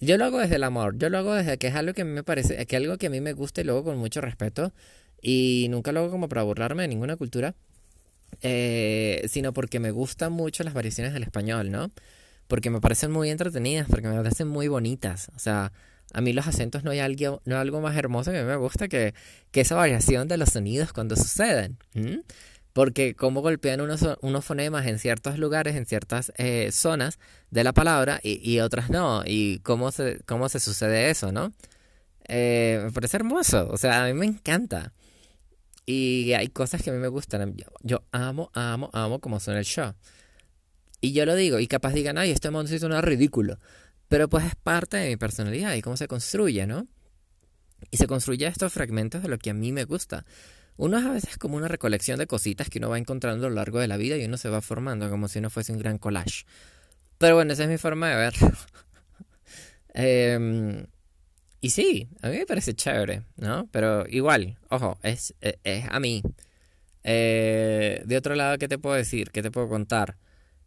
Yo 0.00 0.18
lo 0.18 0.24
hago 0.24 0.38
desde 0.38 0.56
el 0.56 0.64
amor, 0.64 0.98
yo 0.98 1.08
lo 1.10 1.18
hago 1.18 1.34
desde 1.34 1.58
que 1.58 1.68
es 1.68 1.74
algo 1.74 1.94
que 1.94 2.02
a 2.02 2.04
mí 2.04 2.10
me 2.10 2.24
parece, 2.24 2.66
que 2.66 2.76
algo 2.76 2.98
que 2.98 3.06
a 3.06 3.10
mí 3.10 3.20
me 3.20 3.34
gusta 3.34 3.60
y 3.60 3.64
lo 3.64 3.74
hago 3.74 3.84
con 3.84 3.98
mucho 3.98 4.20
respeto. 4.20 4.72
Y 5.22 5.68
nunca 5.70 5.92
lo 5.92 6.00
hago 6.00 6.10
como 6.10 6.28
para 6.28 6.42
burlarme 6.42 6.82
de 6.82 6.88
ninguna 6.88 7.16
cultura, 7.16 7.54
eh, 8.42 9.24
sino 9.28 9.52
porque 9.52 9.78
me 9.78 9.92
gustan 9.92 10.32
mucho 10.32 10.64
las 10.64 10.74
variaciones 10.74 11.14
del 11.14 11.22
español, 11.22 11.70
¿no? 11.70 11.92
Porque 12.48 12.70
me 12.70 12.80
parecen 12.80 13.12
muy 13.12 13.30
entretenidas, 13.30 13.86
porque 13.88 14.08
me 14.08 14.16
parecen 14.16 14.48
muy 14.48 14.66
bonitas. 14.68 15.30
O 15.36 15.38
sea, 15.38 15.72
a 16.12 16.20
mí 16.20 16.32
los 16.32 16.46
acentos 16.46 16.82
no 16.82 16.90
hay 16.90 16.98
algo, 16.98 17.40
no 17.44 17.54
hay 17.54 17.60
algo 17.62 17.80
más 17.80 17.96
hermoso 17.96 18.32
que 18.32 18.38
a 18.38 18.42
mí 18.42 18.48
me 18.48 18.56
gusta 18.56 18.88
que, 18.88 19.14
que 19.52 19.60
esa 19.62 19.76
variación 19.76 20.26
de 20.28 20.36
los 20.36 20.50
sonidos 20.50 20.92
cuando 20.92 21.14
suceden. 21.16 21.78
Porque 22.72 23.14
cómo 23.14 23.42
golpean 23.42 23.80
unos, 23.80 24.00
unos, 24.22 24.44
fonemas 24.44 24.86
en 24.86 24.98
ciertos 24.98 25.38
lugares, 25.38 25.76
en 25.76 25.86
ciertas 25.86 26.32
eh, 26.36 26.70
zonas 26.72 27.18
de 27.50 27.64
la 27.64 27.72
palabra 27.72 28.18
y, 28.22 28.40
y, 28.50 28.60
otras 28.60 28.90
no. 28.90 29.22
Y 29.26 29.60
cómo 29.60 29.92
se, 29.92 30.20
cómo 30.26 30.48
se 30.48 30.58
sucede 30.58 31.10
eso, 31.10 31.32
¿no? 31.32 31.52
Eh, 32.28 32.80
me 32.84 32.90
parece 32.90 33.18
hermoso. 33.18 33.68
O 33.70 33.76
sea, 33.76 34.04
a 34.04 34.06
mí 34.06 34.14
me 34.14 34.26
encanta. 34.26 34.92
Y 35.84 36.32
hay 36.34 36.48
cosas 36.48 36.82
que 36.82 36.90
a 36.90 36.92
mí 36.92 36.98
me 36.98 37.08
gustan. 37.08 37.56
Yo, 37.82 38.04
amo, 38.12 38.50
amo, 38.54 38.90
amo 38.92 39.20
como 39.20 39.40
suena 39.40 39.60
el 39.60 39.66
show. 39.66 39.94
Y 41.00 41.12
yo 41.12 41.26
lo 41.26 41.34
digo, 41.34 41.58
y 41.58 41.66
capaz 41.66 41.92
digan, 41.92 42.18
ay, 42.18 42.30
este 42.30 42.50
monstruo 42.50 42.78
suena 42.78 43.00
ridículo. 43.00 43.58
Pero 44.08 44.28
pues 44.28 44.44
es 44.44 44.54
parte 44.54 44.98
de 44.98 45.08
mi 45.08 45.16
personalidad 45.16 45.74
y 45.74 45.82
cómo 45.82 45.96
se 45.96 46.06
construye, 46.06 46.66
¿no? 46.66 46.86
Y 47.90 47.96
se 47.96 48.06
construye 48.06 48.46
estos 48.46 48.72
fragmentos 48.72 49.22
de 49.22 49.28
lo 49.28 49.38
que 49.38 49.50
a 49.50 49.54
mí 49.54 49.72
me 49.72 49.84
gusta. 49.84 50.24
Uno 50.76 50.98
es 50.98 51.04
a 51.04 51.10
veces 51.12 51.38
como 51.38 51.56
una 51.56 51.68
recolección 51.68 52.18
de 52.18 52.26
cositas 52.26 52.68
que 52.70 52.78
uno 52.78 52.88
va 52.88 52.98
encontrando 52.98 53.46
a 53.46 53.50
lo 53.50 53.56
largo 53.56 53.80
de 53.80 53.88
la 53.88 53.96
vida 53.96 54.16
y 54.16 54.24
uno 54.24 54.36
se 54.36 54.48
va 54.48 54.60
formando 54.60 55.10
como 55.10 55.28
si 55.28 55.40
uno 55.40 55.50
fuese 55.50 55.72
un 55.72 55.78
gran 55.78 55.98
collage. 55.98 56.44
Pero 57.18 57.34
bueno, 57.34 57.52
esa 57.52 57.64
es 57.64 57.68
mi 57.68 57.78
forma 57.78 58.10
de 58.10 58.16
verlo. 58.16 58.52
Em, 59.94 60.86
y 61.62 61.70
sí, 61.70 62.08
a 62.22 62.28
mí 62.28 62.38
me 62.38 62.44
parece 62.46 62.74
chévere, 62.74 63.22
¿no? 63.36 63.68
Pero 63.70 64.04
igual, 64.08 64.58
ojo, 64.68 64.98
es, 65.02 65.34
e, 65.40 65.58
es, 65.62 65.84
a 65.88 66.00
mí. 66.00 66.22
Eh, 67.04 68.02
de 68.04 68.16
otro 68.16 68.34
lado, 68.34 68.58
¿qué 68.58 68.68
te 68.68 68.78
puedo 68.78 68.96
decir? 68.96 69.30
¿Qué 69.30 69.42
te 69.42 69.52
puedo 69.52 69.68
contar? 69.68 70.18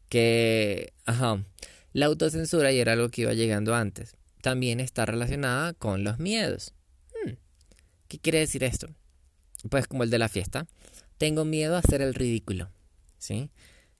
Que, 0.10 0.94
ajá, 1.06 1.44
la 1.92 2.06
autocensura, 2.08 2.72
y 2.72 2.80
era 2.80 2.94
algo 2.94 3.10
que 3.10 3.24
iba 3.24 3.34
llegando 3.34 3.75
antes, 3.75 4.16
también 4.42 4.80
está 4.80 5.06
relacionada 5.06 5.74
con 5.74 6.06
los 6.06 6.18
miedos. 6.18 6.74
Hmm, 7.25 7.34
¿Qué 8.08 8.20
quiere 8.20 8.40
decir 8.40 8.64
esto? 8.64 8.88
pues 9.70 9.88
como 9.88 10.04
el 10.04 10.10
de 10.10 10.20
la 10.20 10.30
fiesta, 10.30 10.68
tengo 11.18 11.46
miedo 11.46 11.75
a 11.75 11.80
hacer 11.80 12.02
el 12.02 12.14
ridículo, 12.14 12.70
¿sí? 13.18 13.50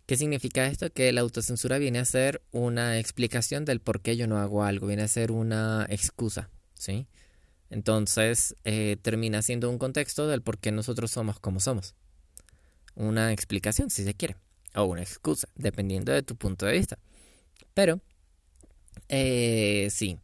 ¿Qué 0.06 0.18
significa 0.18 0.68
esto? 0.68 0.92
Que 0.92 1.12
la 1.12 1.22
autocensura 1.22 1.78
viene 1.80 2.00
a 2.00 2.06
ser 2.06 2.42
una 2.52 3.00
explicación 3.00 3.66
del 3.66 3.80
por 3.80 4.02
qué 4.02 4.16
yo 4.16 4.28
no 4.28 4.38
hago 4.38 4.64
algo, 4.64 4.88
viene 4.88 5.04
a 5.04 5.08
ser 5.08 5.32
una 5.32 5.86
excusa, 5.90 6.50
¿sí? 6.86 7.08
Entonces 7.70 8.56
eh, 8.64 8.98
termina 9.02 9.42
siendo 9.42 9.70
un 9.70 9.80
contexto 9.80 10.28
del 10.28 10.42
por 10.42 10.60
qué 10.60 10.72
nosotros 10.72 11.12
somos 11.12 11.40
como 11.40 11.60
somos. 11.60 11.96
Una 12.96 13.34
explicación, 13.34 13.90
si 13.90 14.04
se 14.04 14.14
quiere, 14.14 14.38
o 14.76 14.84
una 14.84 15.02
excusa, 15.02 15.48
dependiendo 15.56 16.12
de 16.14 16.22
tu 16.22 16.36
punto 16.36 16.66
de 16.66 16.74
vista. 16.74 16.98
Pero, 17.74 18.00
eh, 19.10 19.88
sí, 19.92 20.20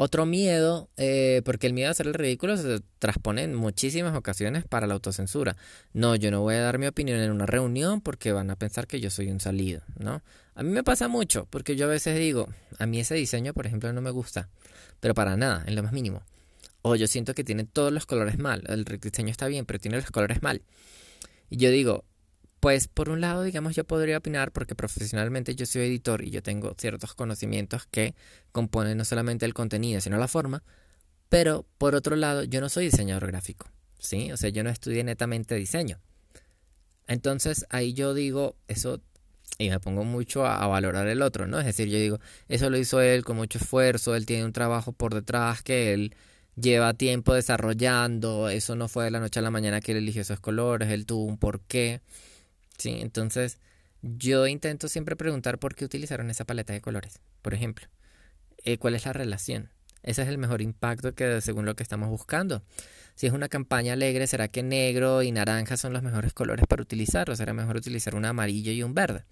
otro 0.00 0.26
miedo, 0.26 0.88
eh, 0.96 1.42
porque 1.44 1.66
el 1.66 1.72
miedo 1.72 1.88
a 1.88 1.90
hacer 1.90 2.06
el 2.06 2.14
ridículo 2.14 2.56
se 2.56 2.80
transpone 3.00 3.42
en 3.42 3.56
muchísimas 3.56 4.14
ocasiones 4.16 4.64
para 4.64 4.86
la 4.86 4.94
autocensura. 4.94 5.56
No, 5.92 6.14
yo 6.14 6.30
no 6.30 6.40
voy 6.40 6.54
a 6.54 6.60
dar 6.60 6.78
mi 6.78 6.86
opinión 6.86 7.18
en 7.18 7.32
una 7.32 7.46
reunión 7.46 8.00
porque 8.00 8.30
van 8.30 8.48
a 8.50 8.54
pensar 8.54 8.86
que 8.86 9.00
yo 9.00 9.10
soy 9.10 9.28
un 9.28 9.40
salido, 9.40 9.82
¿no? 9.98 10.22
A 10.54 10.62
mí 10.62 10.70
me 10.70 10.84
pasa 10.84 11.08
mucho, 11.08 11.48
porque 11.50 11.74
yo 11.74 11.86
a 11.86 11.88
veces 11.88 12.16
digo, 12.16 12.48
a 12.78 12.86
mí 12.86 13.00
ese 13.00 13.16
diseño, 13.16 13.54
por 13.54 13.66
ejemplo, 13.66 13.92
no 13.92 14.00
me 14.00 14.10
gusta, 14.10 14.48
pero 15.00 15.14
para 15.14 15.36
nada, 15.36 15.64
en 15.66 15.74
lo 15.74 15.82
más 15.82 15.92
mínimo. 15.92 16.22
O 16.82 16.94
yo 16.94 17.08
siento 17.08 17.34
que 17.34 17.42
tiene 17.42 17.64
todos 17.64 17.92
los 17.92 18.06
colores 18.06 18.38
mal, 18.38 18.62
el 18.68 18.84
diseño 18.84 19.30
está 19.30 19.48
bien, 19.48 19.66
pero 19.66 19.80
tiene 19.80 19.96
los 19.96 20.12
colores 20.12 20.42
mal. 20.42 20.62
Y 21.50 21.56
yo 21.56 21.72
digo, 21.72 22.04
pues 22.60 22.88
por 22.88 23.08
un 23.08 23.20
lado, 23.20 23.42
digamos, 23.42 23.76
yo 23.76 23.84
podría 23.84 24.18
opinar 24.18 24.52
porque 24.52 24.74
profesionalmente 24.74 25.54
yo 25.54 25.66
soy 25.66 25.82
editor 25.82 26.24
y 26.24 26.30
yo 26.30 26.42
tengo 26.42 26.74
ciertos 26.78 27.14
conocimientos 27.14 27.86
que 27.86 28.14
componen 28.52 28.98
no 28.98 29.04
solamente 29.04 29.46
el 29.46 29.54
contenido, 29.54 30.00
sino 30.00 30.18
la 30.18 30.28
forma, 30.28 30.62
pero 31.28 31.66
por 31.78 31.94
otro 31.94 32.16
lado, 32.16 32.44
yo 32.44 32.60
no 32.60 32.68
soy 32.68 32.86
diseñador 32.86 33.26
gráfico, 33.28 33.70
¿sí? 33.98 34.32
O 34.32 34.36
sea, 34.36 34.50
yo 34.50 34.64
no 34.64 34.70
estudié 34.70 35.04
netamente 35.04 35.54
diseño. 35.54 36.00
Entonces 37.06 37.66
ahí 37.70 37.94
yo 37.94 38.12
digo, 38.14 38.56
eso, 38.66 39.00
y 39.58 39.70
me 39.70 39.80
pongo 39.80 40.04
mucho 40.04 40.46
a, 40.46 40.66
valorar 40.66 41.08
el 41.08 41.22
otro, 41.22 41.46
¿no? 41.46 41.58
Es 41.58 41.66
decir, 41.66 41.88
yo 41.88 41.98
digo, 41.98 42.18
eso 42.48 42.70
lo 42.70 42.78
hizo 42.78 43.00
él 43.00 43.24
con 43.24 43.36
mucho 43.36 43.58
esfuerzo, 43.58 44.14
él 44.14 44.26
tiene 44.26 44.44
un 44.44 44.52
trabajo 44.52 44.92
por 44.92 45.14
detrás 45.14 45.62
que 45.62 45.94
él 45.94 46.14
lleva 46.56 46.94
tiempo 46.94 47.34
desarrollando, 47.34 48.48
eso 48.48 48.74
no 48.76 48.88
fue 48.88 49.04
de 49.04 49.10
la 49.10 49.20
noche 49.20 49.40
a 49.40 49.42
la 49.42 49.50
mañana 49.50 49.80
que 49.80 49.92
él 49.92 49.98
eligió 49.98 50.22
esos 50.22 50.40
colores, 50.40 50.90
él 50.90 51.06
tuvo 51.06 51.24
un 51.24 51.38
porqué. 51.38 52.02
¿Sí? 52.78 52.98
Entonces, 53.00 53.58
yo 54.02 54.46
intento 54.46 54.88
siempre 54.88 55.16
preguntar 55.16 55.58
por 55.58 55.74
qué 55.74 55.84
utilizaron 55.84 56.30
esa 56.30 56.44
paleta 56.44 56.72
de 56.72 56.80
colores, 56.80 57.20
por 57.42 57.54
ejemplo. 57.54 57.88
Eh, 58.64 58.78
¿Cuál 58.78 58.94
es 58.94 59.04
la 59.06 59.12
relación? 59.12 59.70
Ese 60.02 60.22
es 60.22 60.28
el 60.28 60.38
mejor 60.38 60.62
impacto 60.62 61.14
que 61.14 61.40
según 61.40 61.66
lo 61.66 61.74
que 61.74 61.82
estamos 61.82 62.08
buscando. 62.08 62.62
Si 63.14 63.26
es 63.26 63.32
una 63.32 63.48
campaña 63.48 63.94
alegre, 63.94 64.26
¿será 64.26 64.48
que 64.48 64.62
negro 64.62 65.22
y 65.22 65.32
naranja 65.32 65.76
son 65.76 65.92
los 65.92 66.02
mejores 66.02 66.32
colores 66.32 66.66
para 66.66 66.82
utilizar? 66.82 67.28
¿O 67.30 67.36
será 67.36 67.52
mejor 67.52 67.76
utilizar 67.76 68.14
un 68.14 68.24
amarillo 68.24 68.70
y 68.72 68.82
un 68.82 68.94
verde? 68.94 69.24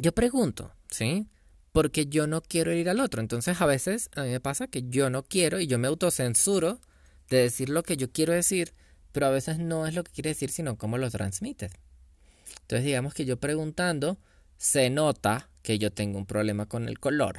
Yo 0.00 0.12
pregunto, 0.12 0.72
¿sí? 0.90 1.28
Porque 1.72 2.06
yo 2.06 2.26
no 2.26 2.42
quiero 2.42 2.72
ir 2.72 2.90
al 2.90 3.00
otro. 3.00 3.20
Entonces 3.20 3.60
a 3.60 3.66
veces 3.66 4.10
a 4.14 4.22
mí 4.22 4.30
me 4.30 4.40
pasa 4.40 4.66
que 4.66 4.82
yo 4.88 5.08
no 5.08 5.22
quiero 5.22 5.60
y 5.60 5.66
yo 5.66 5.78
me 5.78 5.88
autocensuro 5.88 6.80
de 7.30 7.38
decir 7.38 7.70
lo 7.70 7.82
que 7.82 7.96
yo 7.96 8.12
quiero 8.12 8.34
decir, 8.34 8.74
pero 9.12 9.26
a 9.26 9.30
veces 9.30 9.58
no 9.58 9.86
es 9.86 9.94
lo 9.94 10.04
que 10.04 10.12
quiere 10.12 10.30
decir, 10.30 10.50
sino 10.50 10.76
cómo 10.76 10.98
lo 10.98 11.10
transmites. 11.10 11.72
Entonces 12.62 12.84
digamos 12.84 13.14
que 13.14 13.24
yo 13.24 13.38
preguntando 13.38 14.18
se 14.56 14.90
nota 14.90 15.48
que 15.62 15.78
yo 15.78 15.92
tengo 15.92 16.18
un 16.18 16.26
problema 16.26 16.66
con 16.66 16.88
el 16.88 16.98
color 16.98 17.36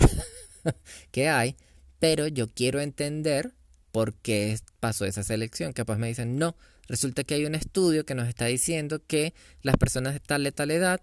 que 1.12 1.30
hay, 1.30 1.56
pero 2.00 2.28
yo 2.28 2.48
quiero 2.48 2.80
entender 2.80 3.54
por 3.92 4.14
qué 4.14 4.58
pasó 4.80 5.06
esa 5.06 5.24
selección. 5.24 5.74
Pues 5.74 5.98
me 5.98 6.08
dicen, 6.08 6.38
no, 6.38 6.56
resulta 6.88 7.24
que 7.24 7.36
hay 7.36 7.46
un 7.46 7.56
estudio 7.56 8.06
que 8.06 8.16
nos 8.16 8.28
está 8.28 8.46
diciendo 8.46 9.02
que 9.06 9.34
las 9.62 9.78
personas 9.78 10.14
de 10.14 10.20
tal 10.20 10.46
y 10.46 10.52
tal 10.52 10.72
edad 10.72 11.02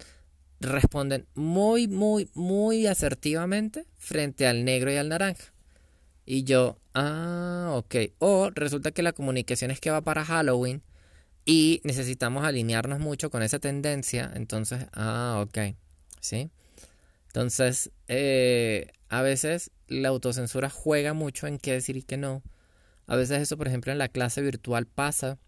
responden 0.61 1.27
muy, 1.35 1.89
muy, 1.89 2.31
muy 2.35 2.87
asertivamente 2.87 3.87
frente 3.99 4.47
al 4.47 4.65
negro 4.65 4.93
y 4.93 4.97
al 4.97 5.09
naranja. 5.09 5.53
Y 6.27 6.45
yo, 6.45 6.79
ah, 6.95 7.73
ok. 7.75 7.97
O 8.19 8.51
resulta 8.51 8.93
que 8.93 9.03
la 9.03 9.13
comunicación 9.13 9.71
es 9.71 9.81
que 9.81 9.91
va 9.91 10.01
para 10.03 10.25
Halloween 10.25 10.83
y 11.45 11.81
necesitamos 11.85 12.45
alinearnos 12.45 13.01
mucho 13.01 13.31
con 13.31 13.43
esa 13.43 13.59
tendencia. 13.59 14.31
Entonces, 14.35 14.87
ah, 14.93 15.43
ok. 15.47 15.77
¿Sí? 16.21 16.51
Entonces, 17.29 17.91
eh, 18.09 18.93
a 19.09 19.23
veces 19.23 19.71
la 19.89 20.09
autocensura 20.09 20.71
juega 20.71 21.13
mucho 21.13 21.47
en 21.47 21.59
qué 21.59 21.73
decir 21.73 21.97
y 21.97 22.03
qué 22.03 22.17
no. 22.17 22.43
A 23.07 23.17
veces 23.17 23.43
eso, 23.43 23.59
por 23.59 23.69
ejemplo, 23.69 23.93
en 23.93 23.99
la 23.99 24.09
clase 24.09 24.41
virtual 24.41 24.87
pasa 24.87 25.39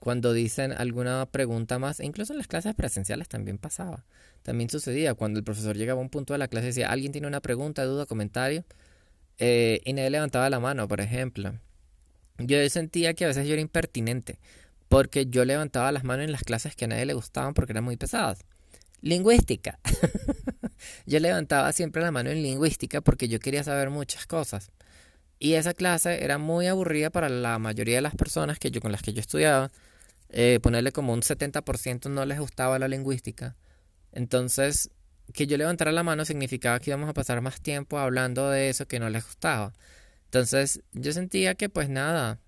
cuando 0.00 0.32
dicen 0.32 0.72
alguna 0.72 1.26
pregunta 1.26 1.78
más, 1.78 2.00
e 2.00 2.06
incluso 2.06 2.32
en 2.32 2.38
las 2.38 2.48
clases 2.48 2.74
presenciales 2.74 3.28
también 3.28 3.58
pasaba. 3.58 4.04
También 4.42 4.70
sucedía 4.70 5.14
cuando 5.14 5.38
el 5.38 5.44
profesor 5.44 5.76
llegaba 5.76 6.00
a 6.00 6.02
un 6.02 6.10
punto 6.10 6.32
de 6.32 6.38
la 6.38 6.48
clase 6.48 6.66
y 6.66 6.68
decía, 6.70 6.90
¿alguien 6.90 7.12
tiene 7.12 7.28
una 7.28 7.40
pregunta, 7.40 7.84
duda, 7.84 8.06
comentario? 8.06 8.64
Eh, 9.38 9.80
y 9.84 9.92
nadie 9.92 10.10
levantaba 10.10 10.50
la 10.50 10.58
mano, 10.60 10.88
por 10.88 11.00
ejemplo. 11.00 11.54
Yo 12.38 12.68
sentía 12.70 13.14
que 13.14 13.24
a 13.24 13.28
veces 13.28 13.46
yo 13.46 13.52
era 13.52 13.62
impertinente 13.62 14.38
porque 14.92 15.24
yo 15.24 15.46
levantaba 15.46 15.90
las 15.90 16.04
manos 16.04 16.26
en 16.26 16.32
las 16.32 16.42
clases 16.42 16.76
que 16.76 16.84
a 16.84 16.88
nadie 16.88 17.06
le 17.06 17.14
gustaban 17.14 17.54
porque 17.54 17.72
eran 17.72 17.82
muy 17.82 17.96
pesadas. 17.96 18.44
Lingüística. 19.00 19.78
yo 21.06 21.18
levantaba 21.18 21.72
siempre 21.72 22.02
la 22.02 22.10
mano 22.10 22.28
en 22.28 22.42
lingüística 22.42 23.00
porque 23.00 23.26
yo 23.26 23.40
quería 23.40 23.64
saber 23.64 23.88
muchas 23.88 24.26
cosas. 24.26 24.70
Y 25.38 25.54
esa 25.54 25.72
clase 25.72 26.22
era 26.22 26.36
muy 26.36 26.66
aburrida 26.66 27.08
para 27.08 27.30
la 27.30 27.58
mayoría 27.58 27.96
de 27.96 28.02
las 28.02 28.14
personas 28.14 28.58
que 28.58 28.70
yo, 28.70 28.82
con 28.82 28.92
las 28.92 29.00
que 29.00 29.14
yo 29.14 29.20
estudiaba. 29.20 29.70
Eh, 30.28 30.60
ponerle 30.62 30.92
como 30.92 31.14
un 31.14 31.22
70% 31.22 32.10
no 32.10 32.26
les 32.26 32.38
gustaba 32.38 32.78
la 32.78 32.86
lingüística. 32.86 33.56
Entonces, 34.12 34.90
que 35.32 35.46
yo 35.46 35.56
levantara 35.56 35.90
la 35.92 36.02
mano 36.02 36.26
significaba 36.26 36.80
que 36.80 36.90
íbamos 36.90 37.08
a 37.08 37.14
pasar 37.14 37.40
más 37.40 37.62
tiempo 37.62 37.98
hablando 37.98 38.50
de 38.50 38.68
eso 38.68 38.86
que 38.86 39.00
no 39.00 39.08
les 39.08 39.24
gustaba. 39.24 39.72
Entonces, 40.26 40.82
yo 40.92 41.14
sentía 41.14 41.54
que 41.54 41.70
pues 41.70 41.88
nada, 41.88 42.40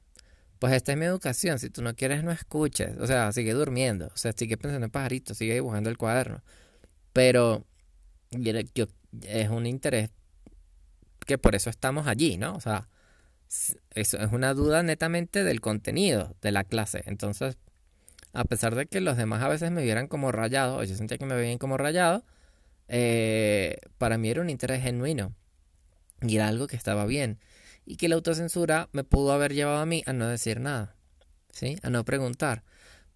pues 0.65 0.77
esta 0.77 0.93
es 0.93 0.99
mi 0.99 1.05
educación. 1.05 1.59
Si 1.59 1.69
tú 1.69 1.83
no 1.83 1.95
quieres, 1.95 2.25
no 2.25 2.33
escuches. 2.33 2.97
O 2.99 3.07
sea, 3.07 3.31
sigue 3.33 3.53
durmiendo. 3.53 4.07
O 4.07 4.17
sea, 4.17 4.33
sigue 4.33 4.57
pensando 4.57 4.87
en 4.87 4.91
pajaritos, 4.91 5.37
sigue 5.37 5.53
dibujando 5.53 5.91
el 5.91 5.99
cuaderno. 5.99 6.43
Pero 7.13 7.67
yo, 8.31 8.87
es 9.29 9.51
un 9.51 9.67
interés 9.67 10.09
que 11.27 11.37
por 11.37 11.55
eso 11.55 11.69
estamos 11.69 12.07
allí, 12.07 12.39
¿no? 12.39 12.55
O 12.55 12.63
sea, 12.63 12.89
eso 13.91 14.17
es 14.17 14.33
una 14.33 14.55
duda 14.55 14.83
netamente 14.83 15.45
del 15.45 15.61
contenido 15.61 16.35
de 16.41 16.51
la 16.51 16.65
clase. 16.65 17.03
Entonces, 17.05 17.59
a 18.33 18.45
pesar 18.45 18.75
de 18.75 18.87
que 18.87 19.03
los 19.03 19.19
demás 19.19 19.43
a 19.43 19.49
veces 19.49 19.71
me 19.71 19.83
vieran 19.83 20.09
como 20.09 20.33
rayado, 20.33 20.79
o 20.79 20.85
yo 20.85 20.97
sentía 20.97 21.19
que 21.19 21.27
me 21.27 21.35
veían 21.37 21.59
como 21.59 21.77
rayado, 21.77 22.25
eh, 22.89 23.81
para 23.99 24.17
mí 24.17 24.31
era 24.31 24.41
un 24.41 24.49
interés 24.49 24.83
genuino 24.83 25.35
y 26.23 26.37
era 26.37 26.49
algo 26.49 26.69
que 26.69 26.77
estaba 26.77 27.05
bien. 27.05 27.39
Y 27.87 27.97
que 27.97 28.09
la 28.09 28.15
autocensura 28.15 28.89
me 28.93 29.05
pudo 29.05 29.33
haber 29.33 29.53
llevado 29.53 29.79
a 29.79 29.87
mí 29.87 30.03
a 30.07 30.13
no 30.13 30.29
decir 30.29 30.61
nada, 30.61 30.97
¿sí? 31.51 31.77
A 31.83 31.91
no 31.91 32.05
preguntar. 32.05 32.65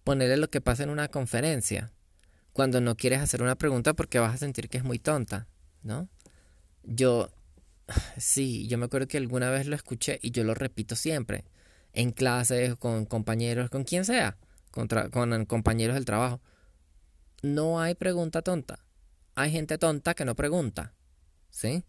Ponerle 0.03 0.37
lo 0.37 0.49
que 0.49 0.61
pasa 0.61 0.83
en 0.83 0.89
una 0.89 1.07
conferencia, 1.07 1.91
cuando 2.53 2.81
no 2.81 2.95
quieres 2.95 3.19
hacer 3.19 3.41
una 3.41 3.55
pregunta 3.55 3.93
porque 3.93 4.19
vas 4.19 4.35
a 4.35 4.37
sentir 4.37 4.69
que 4.69 4.77
es 4.77 4.83
muy 4.83 4.99
tonta, 4.99 5.47
¿no? 5.81 6.09
Yo, 6.83 7.29
sí, 8.17 8.67
yo 8.67 8.77
me 8.77 8.85
acuerdo 8.85 9.07
que 9.07 9.17
alguna 9.17 9.49
vez 9.49 9.67
lo 9.67 9.75
escuché 9.75 10.19
y 10.21 10.31
yo 10.31 10.43
lo 10.43 10.53
repito 10.53 10.95
siempre, 10.95 11.45
en 11.93 12.11
clases, 12.11 12.75
con 12.75 13.05
compañeros, 13.05 13.69
con 13.69 13.83
quien 13.83 14.05
sea, 14.05 14.37
con 14.71 15.45
compañeros 15.45 15.95
del 15.95 16.05
trabajo. 16.05 16.41
No 17.41 17.79
hay 17.79 17.95
pregunta 17.95 18.41
tonta. 18.41 18.85
Hay 19.35 19.51
gente 19.51 19.77
tonta 19.77 20.13
que 20.13 20.25
no 20.25 20.35
pregunta, 20.35 20.93
¿sí? 21.49 21.83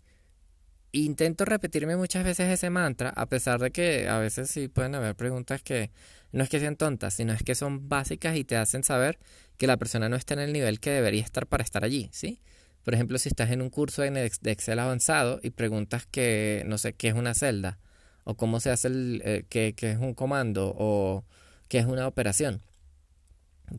Intento 0.93 1.45
repetirme 1.45 1.97
muchas 1.97 2.25
veces 2.25 2.49
ese 2.49 2.69
mantra, 2.69 3.11
a 3.11 3.27
pesar 3.27 3.61
de 3.61 3.71
que 3.71 4.09
a 4.09 4.19
veces 4.19 4.51
sí 4.51 4.67
pueden 4.67 4.97
haber 4.97 5.15
preguntas 5.15 5.63
que 5.63 5.93
no 6.33 6.43
es 6.43 6.49
que 6.49 6.59
sean 6.59 6.75
tontas, 6.75 7.15
sino 7.15 7.33
es 7.33 7.45
que 7.45 7.55
son 7.55 7.89
básicas 7.89 8.37
y 8.37 8.43
te 8.43 8.57
hacen 8.57 8.83
saber 8.83 9.19
que 9.57 9.69
la 9.69 9.77
persona 9.77 10.09
no 10.09 10.17
está 10.17 10.35
en 10.35 10.41
el 10.41 10.53
nivel 10.53 10.81
que 10.81 10.91
debería 10.91 11.23
estar 11.23 11.47
para 11.47 11.63
estar 11.63 11.85
allí, 11.85 12.09
¿sí? 12.13 12.41
Por 12.83 12.95
ejemplo, 12.95 13.19
si 13.19 13.29
estás 13.29 13.51
en 13.51 13.63
un 13.63 13.71
curso 13.71 14.03
de 14.03 14.27
Excel 14.27 14.79
avanzado 14.81 15.39
y 15.43 15.51
preguntas 15.51 16.07
que, 16.07 16.65
no 16.67 16.77
sé, 16.77 16.95
qué 16.95 17.09
es 17.09 17.15
una 17.15 17.35
celda, 17.35 17.79
o 18.25 18.37
cómo 18.37 18.59
se 18.59 18.71
hace 18.71 18.89
el, 18.89 19.23
eh, 19.25 19.45
qué, 19.49 19.75
qué 19.77 19.93
es 19.93 19.99
un 19.99 20.15
comando, 20.15 20.75
o 20.77 21.25
qué 21.69 21.79
es 21.79 21.87
una 21.87 22.09
operación, 22.09 22.63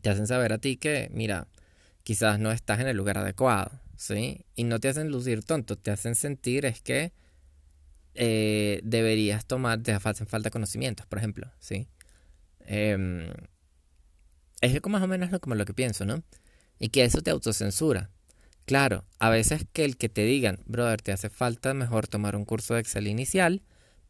te 0.00 0.08
hacen 0.08 0.26
saber 0.26 0.52
a 0.54 0.58
ti 0.58 0.78
que, 0.78 1.10
mira, 1.12 1.46
quizás 2.04 2.38
no 2.38 2.52
estás 2.52 2.80
en 2.80 2.88
el 2.88 2.96
lugar 2.96 3.18
adecuado, 3.18 3.81
¿sí? 4.02 4.44
Y 4.56 4.64
no 4.64 4.80
te 4.80 4.88
hacen 4.88 5.10
lucir 5.10 5.44
tonto, 5.44 5.78
te 5.78 5.90
hacen 5.90 6.14
sentir 6.14 6.66
es 6.66 6.80
que 6.80 7.12
eh, 8.14 8.80
deberías 8.82 9.46
tomar, 9.46 9.82
te 9.82 9.92
hacen 9.92 10.26
falta 10.26 10.50
conocimientos, 10.50 11.06
por 11.06 11.18
ejemplo, 11.18 11.50
¿sí? 11.60 11.86
Eh, 12.66 13.32
es 14.60 14.86
más 14.86 15.02
o 15.02 15.06
menos 15.06 15.30
lo, 15.30 15.40
como 15.40 15.54
lo 15.54 15.64
que 15.64 15.74
pienso, 15.74 16.04
¿no? 16.04 16.22
Y 16.78 16.88
que 16.88 17.04
eso 17.04 17.22
te 17.22 17.30
autocensura. 17.30 18.10
Claro, 18.64 19.04
a 19.18 19.30
veces 19.30 19.66
que 19.72 19.84
el 19.84 19.96
que 19.96 20.08
te 20.08 20.24
digan, 20.24 20.60
brother, 20.66 21.00
te 21.02 21.12
hace 21.12 21.30
falta 21.30 21.74
mejor 21.74 22.08
tomar 22.08 22.36
un 22.36 22.44
curso 22.44 22.74
de 22.74 22.80
Excel 22.80 23.06
inicial 23.06 23.62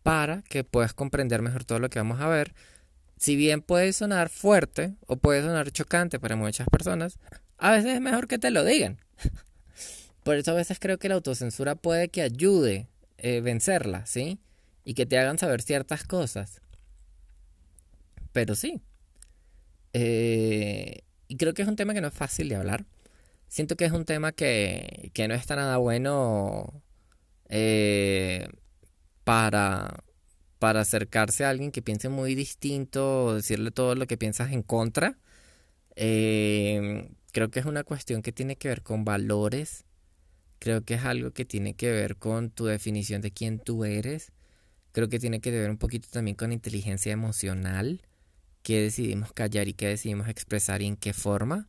para 0.03 0.43
que 0.43 0.65
puedas 0.65 0.95
comprender 0.95 1.43
mejor 1.43 1.65
todo 1.65 1.79
lo 1.79 1.91
que 1.91 1.99
vamos 1.99 2.21
a 2.21 2.29
ver. 2.29 2.55
Si 3.19 3.37
bien 3.37 3.63
puede 3.63 3.93
sonar 3.93 4.31
fuerte 4.31 4.95
o 5.07 5.17
puede 5.17 5.43
sonar 5.43 5.71
chocante 5.71 6.19
para 6.19 6.37
muchas 6.37 6.69
personas, 6.69 7.19
a 7.59 7.71
veces 7.73 7.95
es 7.95 8.01
mejor 8.01 8.27
que 8.27 8.39
te 8.39 8.51
lo 8.51 8.65
digan. 8.65 8.99
Por 10.23 10.37
eso 10.37 10.53
a 10.53 10.55
veces 10.55 10.79
creo 10.81 10.99
que 10.99 11.09
la 11.09 11.17
autocensura 11.17 11.75
puede 11.75 12.09
que 12.09 12.23
ayude 12.23 12.89
eh, 13.19 13.41
vencerla, 13.41 14.07
¿sí? 14.07 14.39
Y 14.85 14.95
que 14.95 15.07
te 15.07 15.19
hagan 15.19 15.39
saber 15.39 15.63
ciertas 15.63 16.05
cosas. 16.05 16.61
Pero 18.33 18.55
sí. 18.55 18.81
Eh, 19.93 21.03
y 21.29 21.37
creo 21.37 21.55
que 21.55 21.63
es 21.63 21.69
un 21.69 21.77
tema 21.77 21.95
que 21.95 22.01
no 22.01 22.09
es 22.09 22.15
fácil 22.15 22.49
de 22.49 22.57
hablar. 22.57 22.85
Siento 23.49 23.77
que 23.77 23.85
es 23.85 23.93
un 23.93 24.05
tema 24.05 24.33
que, 24.33 25.11
que 25.15 25.29
no 25.29 25.35
está 25.35 25.57
nada 25.57 25.77
bueno 25.77 26.83
eh, 27.49 28.49
para, 29.25 30.05
para 30.59 30.81
acercarse 30.81 31.45
a 31.45 31.51
alguien 31.51 31.71
que 31.71 31.83
piense 31.83 32.09
muy 32.09 32.35
distinto 32.35 33.35
decirle 33.35 33.71
todo 33.71 33.95
lo 33.95 34.07
que 34.07 34.17
piensas 34.17 34.53
en 34.53 34.63
contra. 34.63 35.19
Eh, 35.97 37.11
creo 37.33 37.51
que 37.51 37.61
es 37.61 37.67
una 37.67 37.85
cuestión 37.85 38.23
que 38.23 38.33
tiene 38.33 38.57
que 38.57 38.69
ver 38.69 38.83
con 38.83 39.05
valores. 39.05 39.85
Creo 40.63 40.85
que 40.85 40.95
es 40.95 41.05
algo 41.05 41.33
que 41.33 41.45
tiene 41.45 41.75
que 41.75 41.91
ver 41.91 42.15
con 42.19 42.51
tu 42.51 42.67
definición 42.67 43.21
de 43.21 43.33
quién 43.33 43.59
tú 43.59 43.85
eres. 43.85 44.31
Creo 44.93 45.09
que 45.09 45.19
tiene 45.19 45.41
que 45.41 45.51
ver 45.51 45.69
un 45.69 45.77
poquito 45.77 46.07
también 46.09 46.37
con 46.37 46.53
inteligencia 46.53 47.11
emocional 47.11 48.01
qué 48.63 48.81
decidimos 48.81 49.33
callar 49.33 49.67
y 49.67 49.75
qué 49.75 49.89
decidimos 49.89 50.29
expresar 50.29 50.81
y 50.81 50.87
en 50.87 50.97
qué 50.97 51.13
forma. 51.15 51.67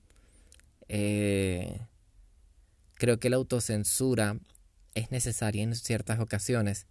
Eh, 0.89 1.79
creo 2.93 3.19
que 3.19 3.31
la 3.31 3.37
autocensura 3.37 4.37
es 4.93 5.09
necesaria 5.09 5.63
en 5.63 5.73
ciertas 5.73 6.19
ocasiones. 6.19 6.85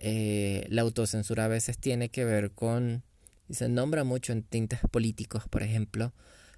Eh, 0.00 0.66
la 0.68 0.82
autocensura 0.82 1.46
a 1.46 1.48
veces 1.48 1.78
tiene 1.78 2.10
que 2.10 2.26
ver 2.26 2.50
con, 2.50 3.02
y 3.48 3.54
se 3.54 3.70
nombra 3.70 4.04
mucho 4.04 4.34
en 4.34 4.42
tintes 4.42 4.80
políticos, 4.90 5.44
por 5.48 5.62
ejemplo, 5.62 6.12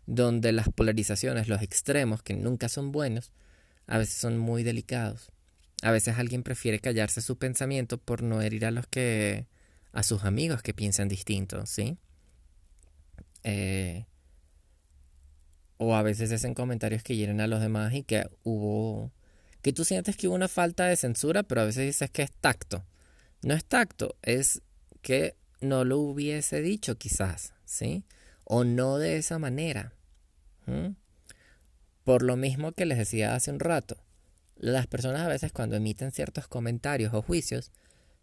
donde 0.07 0.51
las 0.51 0.71
polarizaciones, 0.71 1.47
los 1.47 1.63
extremos, 1.63 2.25
que 2.25 2.35
nunca 2.35 2.69
son 2.69 2.91
buenos, 2.91 3.31
a 3.87 3.99
veces 3.99 4.17
son 4.17 4.39
muy 4.39 4.63
delicados. 4.63 5.31
A 5.83 5.91
veces 5.91 6.17
alguien 6.19 6.43
prefiere 6.43 6.81
callarse 6.81 7.21
su 7.21 7.37
pensamiento 7.37 7.99
por 7.99 8.23
no 8.23 8.41
herir 8.43 8.65
a 8.67 8.71
los 8.71 8.87
que 8.87 9.47
a 9.93 10.03
sus 10.03 10.25
amigos 10.25 10.63
que 10.63 10.75
piensan 10.75 11.09
distinto, 11.09 11.65
¿sí? 11.65 11.97
Eh, 13.45 14.05
o 15.79 15.95
a 15.95 16.03
veces 16.03 16.33
hacen 16.33 16.55
comentarios 16.55 17.03
que 17.03 17.17
hieren 17.17 17.41
a 17.41 17.47
los 17.47 17.61
demás 17.61 17.95
y 17.95 18.03
que 18.03 18.29
hubo... 18.43 19.13
que 19.63 19.73
tú 19.73 19.85
sientes 19.85 20.17
que 20.17 20.29
hubo 20.29 20.35
una 20.35 20.49
falta 20.49 20.87
de 20.87 20.97
censura, 20.97 21.43
pero 21.43 21.63
a 21.63 21.65
veces 21.65 21.87
dices 21.87 22.11
que 22.11 22.23
es 22.23 22.33
tacto. 22.33 22.85
No 23.43 23.55
es 23.55 23.65
tacto, 23.65 24.17
es 24.23 24.63
que 25.03 25.37
no 25.61 25.85
lo 25.85 25.99
hubiese 25.99 26.61
dicho 26.61 26.99
quizás, 26.99 27.53
¿sí? 27.65 28.05
O 28.45 28.65
no 28.65 28.99
de 28.99 29.17
esa 29.17 29.39
manera. 29.39 29.93
Por 32.07 32.23
lo 32.23 32.37
mismo 32.37 32.71
que 32.71 32.87
les 32.87 32.99
decía 32.99 33.35
hace 33.35 33.51
un 33.51 33.59
rato, 33.59 33.97
las 34.55 34.87
personas 34.87 35.23
a 35.23 35.29
veces 35.29 35.51
cuando 35.51 35.75
emiten 35.75 36.13
ciertos 36.13 36.47
comentarios 36.47 37.13
o 37.13 37.21
juicios, 37.21 37.73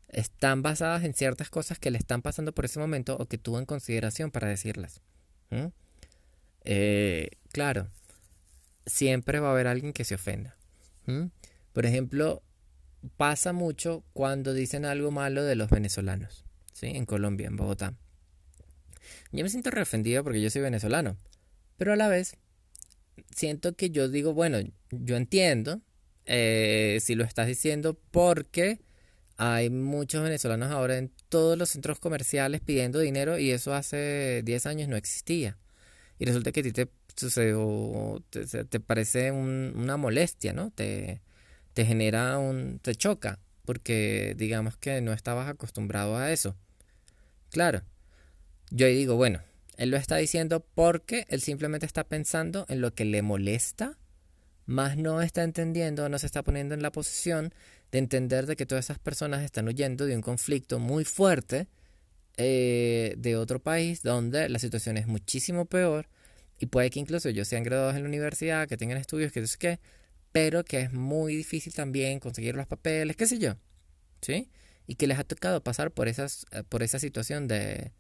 están 0.08 0.62
basadas 0.62 1.04
en 1.04 1.14
ciertas 1.14 1.50
cosas 1.50 1.80
que 1.80 1.92
le 1.92 1.98
están 1.98 2.22
pasando 2.22 2.54
por 2.54 2.64
ese 2.64 2.80
momento 2.80 3.18
o 3.20 3.26
que 3.26 3.38
tuvo 3.38 3.60
en 3.60 3.66
consideración 3.66 4.32
para 4.32 4.48
decirlas. 4.48 5.02
Eh, 6.64 7.32
claro, 7.52 7.90
siempre 8.86 9.42
va 9.42 9.50
a 9.50 9.52
haber 9.52 9.68
alguien 9.68 9.92
que 9.92 10.06
se 10.06 10.16
ofenda. 10.16 10.56
Por 11.74 11.86
ejemplo, 11.86 12.42
pasa 13.18 13.52
mucho 13.52 14.06
cuando 14.14 14.54
dicen 14.54 14.86
algo 14.86 15.12
malo 15.12 15.44
de 15.44 15.58
los 15.58 15.70
venezolanos, 15.70 16.46
¿sí? 16.72 16.88
En 16.88 17.06
Colombia, 17.06 17.48
en 17.48 17.58
Bogotá. 17.58 17.96
Yo 19.34 19.44
me 19.44 19.50
siento 19.50 19.72
reofendido 19.72 20.24
porque 20.24 20.42
yo 20.42 20.50
soy 20.50 20.62
venezolano, 20.62 21.18
pero 21.76 21.92
a 21.92 21.98
la 21.98 22.08
vez 22.08 22.38
siento 23.36 23.76
que 23.76 23.90
yo 23.90 24.10
digo, 24.10 24.34
bueno, 24.34 24.60
yo 24.92 25.16
entiendo 25.16 25.82
eh, 26.26 27.00
si 27.02 27.16
lo 27.16 27.24
estás 27.24 27.48
diciendo 27.48 28.00
porque 28.12 28.80
hay 29.38 29.70
muchos 29.70 30.24
venezolanos 30.24 30.72
ahora 30.72 30.98
en 30.98 31.12
todos 31.30 31.58
los 31.58 31.70
centros 31.70 32.00
comerciales 32.00 32.62
pidiendo 32.62 33.00
dinero 33.00 33.38
y 33.40 33.52
eso 33.52 33.74
hace 33.74 34.42
10 34.44 34.66
años 34.68 34.88
no 34.90 34.96
existía. 34.96 35.58
Y 36.20 36.26
resulta 36.26 36.52
que 36.52 36.60
a 36.60 36.64
ti 36.64 36.72
te, 36.72 36.88
te, 38.30 38.66
te, 38.66 38.80
parece 38.80 39.32
una 39.32 39.98
molestia, 39.98 40.54
¿no? 40.54 40.72
Te, 40.72 41.22
te 41.74 41.86
genera 41.86 42.38
un... 42.38 42.80
te 42.80 42.96
choca 42.96 43.40
porque 43.66 44.36
digamos 44.38 44.78
que 44.78 45.02
no 45.02 45.14
estabas 45.14 45.50
acostumbrado 45.50 46.18
a 46.18 46.32
eso. 46.32 46.56
Claro, 47.50 47.82
yo 48.72 48.88
ahí 48.88 48.96
digo, 48.96 49.16
bueno, 49.16 49.42
él 49.84 49.92
lo 49.92 49.98
está 49.98 50.16
diciendo 50.16 50.66
porque 50.76 51.26
él 51.28 51.42
simplemente 51.42 51.86
está 51.86 52.06
pensando 52.06 52.66
en 52.70 52.80
lo 52.80 52.94
que 52.94 53.04
le 53.04 53.22
molesta, 53.22 53.98
más 54.66 54.96
no 54.96 55.22
está 55.22 55.44
entendiendo, 55.44 56.08
no 56.08 56.18
se 56.20 56.26
está 56.26 56.42
poniendo 56.42 56.74
en 56.74 56.82
la 56.82 56.92
posición 56.92 57.54
de 57.92 58.00
entender 58.00 58.46
de 58.46 58.56
que 58.56 58.66
todas 58.66 58.86
esas 58.86 59.00
personas 59.00 59.44
están 59.44 59.68
huyendo 59.68 60.06
de 60.06 60.16
un 60.16 60.22
conflicto 60.22 60.80
muy 60.80 61.04
fuerte 61.04 61.68
eh, 62.38 63.14
de 63.18 63.36
otro 63.36 63.60
país 63.60 64.04
donde 64.04 64.48
la 64.48 64.58
situación 64.58 64.96
es 64.96 65.06
muchísimo 65.06 65.66
peor 65.66 66.08
y 66.60 66.68
puede 66.68 66.90
que 66.90 67.02
incluso 67.02 67.28
ellos 67.28 67.50
sean 67.50 67.64
graduados 67.64 67.98
en 67.98 68.04
la 68.04 68.08
universidad, 68.08 68.70
que 68.70 68.78
tengan 68.78 68.98
estudios, 68.98 69.34
que 69.34 69.46
sé 69.46 69.58
qué, 69.60 69.80
pero 70.32 70.64
que 70.64 70.80
es 70.80 70.94
muy 70.94 71.36
difícil 71.36 71.74
también 71.74 72.22
conseguir 72.22 72.56
los 72.56 72.68
papeles, 72.68 73.18
qué 73.18 73.26
sé 73.28 73.38
yo, 73.38 73.58
¿sí? 74.22 74.50
Y 74.88 74.96
que 74.96 75.08
les 75.08 75.20
ha 75.20 75.26
tocado 75.26 75.62
pasar 75.62 75.92
por, 75.92 76.08
esas, 76.08 76.46
eh, 76.52 76.64
por 76.64 76.84
esa 76.84 77.00
situación 77.00 77.50
de, 77.50 77.92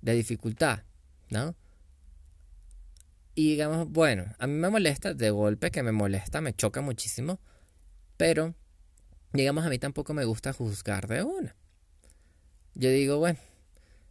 de 0.00 0.14
dificultad, 0.14 0.84
¿no? 1.30 1.54
Y 3.34 3.50
digamos, 3.50 3.88
bueno, 3.88 4.34
a 4.38 4.46
mí 4.46 4.52
me 4.54 4.68
molesta, 4.68 5.14
de 5.14 5.30
golpe 5.30 5.70
que 5.70 5.82
me 5.82 5.92
molesta, 5.92 6.40
me 6.40 6.54
choca 6.54 6.80
muchísimo, 6.80 7.40
pero 8.16 8.54
digamos, 9.32 9.64
a 9.64 9.68
mí 9.68 9.78
tampoco 9.78 10.14
me 10.14 10.24
gusta 10.24 10.52
juzgar 10.52 11.06
de 11.06 11.22
una. 11.22 11.56
Yo 12.74 12.90
digo, 12.90 13.18
bueno, 13.18 13.38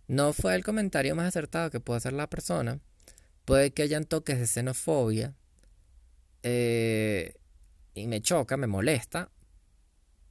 no 0.07 0.33
fue 0.33 0.55
el 0.55 0.63
comentario 0.63 1.15
más 1.15 1.27
acertado 1.27 1.69
que 1.69 1.79
puede 1.79 1.97
hacer 1.97 2.13
la 2.13 2.27
persona. 2.27 2.79
Puede 3.45 3.71
que 3.71 3.83
hayan 3.83 4.05
toques 4.05 4.39
de 4.39 4.47
xenofobia. 4.47 5.35
Eh, 6.43 7.35
y 7.93 8.07
me 8.07 8.21
choca, 8.21 8.57
me 8.57 8.67
molesta. 8.67 9.31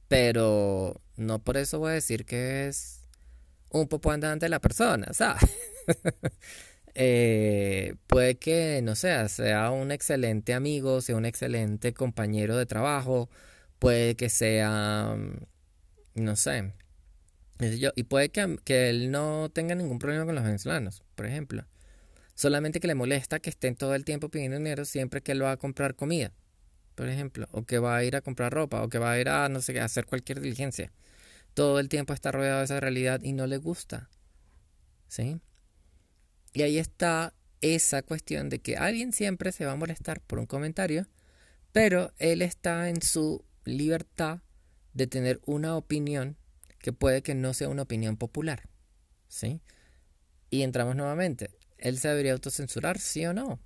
Pero 0.07 1.01
no 1.15 1.39
por 1.43 1.57
eso 1.57 1.79
voy 1.79 1.91
a 1.91 1.93
decir 1.93 2.25
que 2.25 2.67
es 2.67 3.07
un 3.69 3.87
popo 3.87 4.11
andante 4.11 4.45
de 4.45 4.49
la 4.49 4.59
persona, 4.59 5.13
¿sabes? 5.13 5.43
Eh, 6.95 7.95
puede 8.07 8.37
que, 8.37 8.81
no 8.83 8.95
sé, 8.95 9.27
sea 9.29 9.71
un 9.71 9.91
excelente 9.91 10.53
amigo, 10.53 11.01
sea 11.01 11.15
un 11.15 11.25
excelente 11.25 11.93
compañero 11.93 12.57
de 12.57 12.65
trabajo, 12.65 13.29
puede 13.79 14.15
que 14.15 14.29
sea, 14.29 15.15
mm, 15.17 16.23
no 16.23 16.35
sé, 16.35 16.73
y 17.95 18.03
puede 18.03 18.29
que, 18.29 18.57
que 18.63 18.89
él 18.89 19.11
no 19.11 19.49
tenga 19.49 19.75
ningún 19.75 19.99
problema 19.99 20.25
con 20.25 20.35
los 20.35 20.43
venezolanos, 20.43 21.03
por 21.15 21.25
ejemplo. 21.25 21.65
Solamente 22.35 22.79
que 22.79 22.87
le 22.87 22.95
molesta 22.95 23.39
que 23.39 23.49
estén 23.49 23.75
todo 23.75 23.95
el 23.95 24.05
tiempo 24.05 24.29
pidiendo 24.29 24.57
dinero 24.57 24.85
siempre 24.85 25.21
que 25.21 25.33
él 25.33 25.43
va 25.43 25.51
a 25.51 25.57
comprar 25.57 25.95
comida, 25.95 26.31
por 26.95 27.09
ejemplo, 27.09 27.47
o 27.51 27.63
que 27.65 27.79
va 27.79 27.97
a 27.97 28.03
ir 28.05 28.15
a 28.15 28.21
comprar 28.21 28.53
ropa, 28.53 28.81
o 28.81 28.89
que 28.89 28.97
va 28.97 29.11
a 29.11 29.19
ir 29.19 29.27
a, 29.29 29.49
no 29.49 29.61
sé 29.61 29.77
a 29.79 29.85
hacer 29.85 30.05
cualquier 30.05 30.39
diligencia. 30.39 30.91
Todo 31.53 31.79
el 31.79 31.89
tiempo 31.89 32.13
está 32.13 32.31
rodeado 32.31 32.59
de 32.59 32.65
esa 32.65 32.79
realidad 32.79 33.21
y 33.23 33.33
no 33.33 33.45
le 33.47 33.57
gusta. 33.57 34.09
¿Sí? 35.09 35.41
Y 36.53 36.63
ahí 36.63 36.77
está 36.77 37.33
esa 37.61 38.01
cuestión 38.01 38.49
de 38.49 38.59
que 38.59 38.77
alguien 38.77 39.13
siempre 39.13 39.51
se 39.51 39.65
va 39.65 39.73
a 39.73 39.75
molestar 39.75 40.21
por 40.21 40.39
un 40.39 40.45
comentario, 40.45 41.07
pero 41.71 42.13
él 42.17 42.41
está 42.41 42.89
en 42.89 43.01
su 43.01 43.43
libertad 43.65 44.39
de 44.93 45.07
tener 45.07 45.39
una 45.45 45.75
opinión 45.75 46.37
que 46.79 46.93
puede 46.93 47.21
que 47.21 47.35
no 47.35 47.53
sea 47.53 47.69
una 47.69 47.83
opinión 47.83 48.17
popular. 48.17 48.69
¿Sí? 49.27 49.61
Y 50.49 50.63
entramos 50.63 50.95
nuevamente 50.95 51.51
él 51.79 51.97
se 51.97 52.09
debería 52.09 52.33
autocensurar, 52.33 52.99
sí 52.99 53.25
o 53.25 53.33
no. 53.33 53.59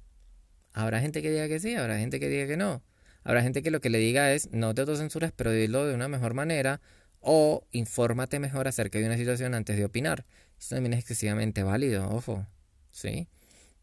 Habrá 0.74 1.00
gente 1.02 1.22
que 1.22 1.32
diga 1.32 1.48
que 1.48 1.60
sí, 1.60 1.76
habrá 1.76 1.98
gente 1.98 2.20
que 2.20 2.30
diga 2.30 2.48
que 2.48 2.58
no. 2.58 2.84
Habrá 3.24 3.42
gente 3.42 3.62
que 3.62 3.72
lo 3.72 3.80
que 3.82 3.90
le 3.90 4.00
diga 4.00 4.34
es 4.34 4.52
no 4.52 4.74
te 4.74 4.82
autocensures, 4.82 5.32
pero 5.32 5.52
dilo 5.52 5.86
de 5.86 5.94
una 5.94 6.08
mejor 6.08 6.34
manera 6.34 6.82
o 7.20 7.66
infórmate 7.72 8.40
mejor 8.40 8.68
acerca 8.68 9.00
de 9.00 9.06
una 9.06 9.18
situación 9.18 9.54
antes 9.54 9.78
de 9.78 9.86
opinar. 9.86 10.26
Eso 10.60 10.76
también 10.76 10.94
es 10.94 11.00
excesivamente 11.00 11.64
válido, 11.64 12.10
ojo. 12.10 12.46
¿Sí? 12.94 13.28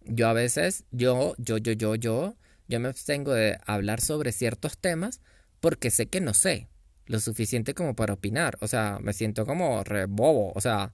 Yo 0.07 0.29
a 0.29 0.33
veces, 0.33 0.85
yo, 0.93 1.35
yo, 1.37 1.59
yo, 1.59 1.73
yo, 1.73 1.95
yo, 1.97 2.37
yo 2.69 2.81
me 2.81 2.89
abstengo 2.89 3.35
de 3.35 3.59
hablar 3.67 4.01
sobre 4.01 4.33
ciertos 4.33 4.79
temas 4.79 5.21
porque 5.61 5.91
sé 5.91 6.07
que 6.07 6.23
no 6.23 6.33
sé 6.33 6.71
lo 7.07 7.21
suficiente 7.21 7.75
como 7.75 7.95
para 7.95 8.15
opinar. 8.15 8.57
O 8.61 8.69
sea, 8.69 8.99
me 9.03 9.13
siento 9.13 9.45
como 9.45 9.85
re 9.85 10.07
bobo. 10.07 10.53
O 10.55 10.61
sea, 10.61 10.93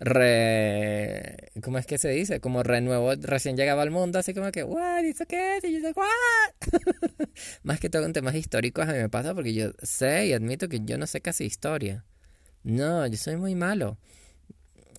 re... 0.00 1.50
¿Cómo 1.62 1.78
es 1.78 1.86
que 1.86 1.98
se 1.98 2.08
dice? 2.10 2.40
Como 2.40 2.62
renuevo, 2.64 3.14
recién 3.20 3.56
llegaba 3.56 3.82
al 3.82 3.90
mundo, 3.92 4.18
así 4.18 4.34
como 4.34 4.50
que, 4.50 4.64
¿what? 4.64 5.04
¿Eso 5.04 5.24
qué 5.26 5.58
es? 5.58 5.64
Y 5.64 5.72
yo 5.74 5.80
sé, 5.80 5.92
¿what? 5.94 7.28
Más 7.62 7.78
que 7.80 7.88
todo 7.90 8.04
en 8.04 8.12
temas 8.12 8.34
históricos 8.34 8.88
a 8.88 8.92
mí 8.92 8.98
me 8.98 9.08
pasa 9.08 9.34
porque 9.34 9.54
yo 9.54 9.70
sé 9.82 10.26
y 10.26 10.32
admito 10.32 10.68
que 10.68 10.80
yo 10.84 10.98
no 10.98 11.06
sé 11.06 11.20
casi 11.20 11.44
historia. 11.44 12.04
No, 12.64 13.06
yo 13.06 13.16
soy 13.16 13.36
muy 13.36 13.54
malo. 13.54 13.98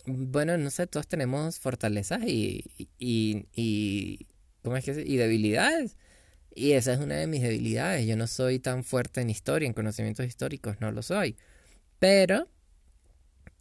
Bueno, 0.06 0.58
no 0.58 0.70
sé, 0.70 0.88
todos 0.88 1.08
tenemos 1.08 1.60
fortalezas 1.60 2.24
y, 2.26 2.66
y, 3.00 3.48
y 3.54 4.28
¿cómo 4.62 4.76
es 4.78 4.84
que 4.86 4.92
Y 5.06 5.18
debilidades. 5.18 5.98
Y 6.56 6.74
esa 6.74 6.94
es 6.94 7.00
una 7.00 7.16
de 7.16 7.28
mis 7.28 7.42
debilidades. 7.42 8.06
Yo 8.08 8.18
no 8.18 8.28
soy 8.28 8.60
tan 8.60 8.84
fuerte 8.84 9.22
en 9.22 9.30
historia, 9.30 9.68
en 9.68 9.74
conocimientos 9.74 10.26
históricos, 10.26 10.78
no 10.82 10.92
lo 10.92 11.02
soy. 11.02 11.38
Pero, 12.00 12.50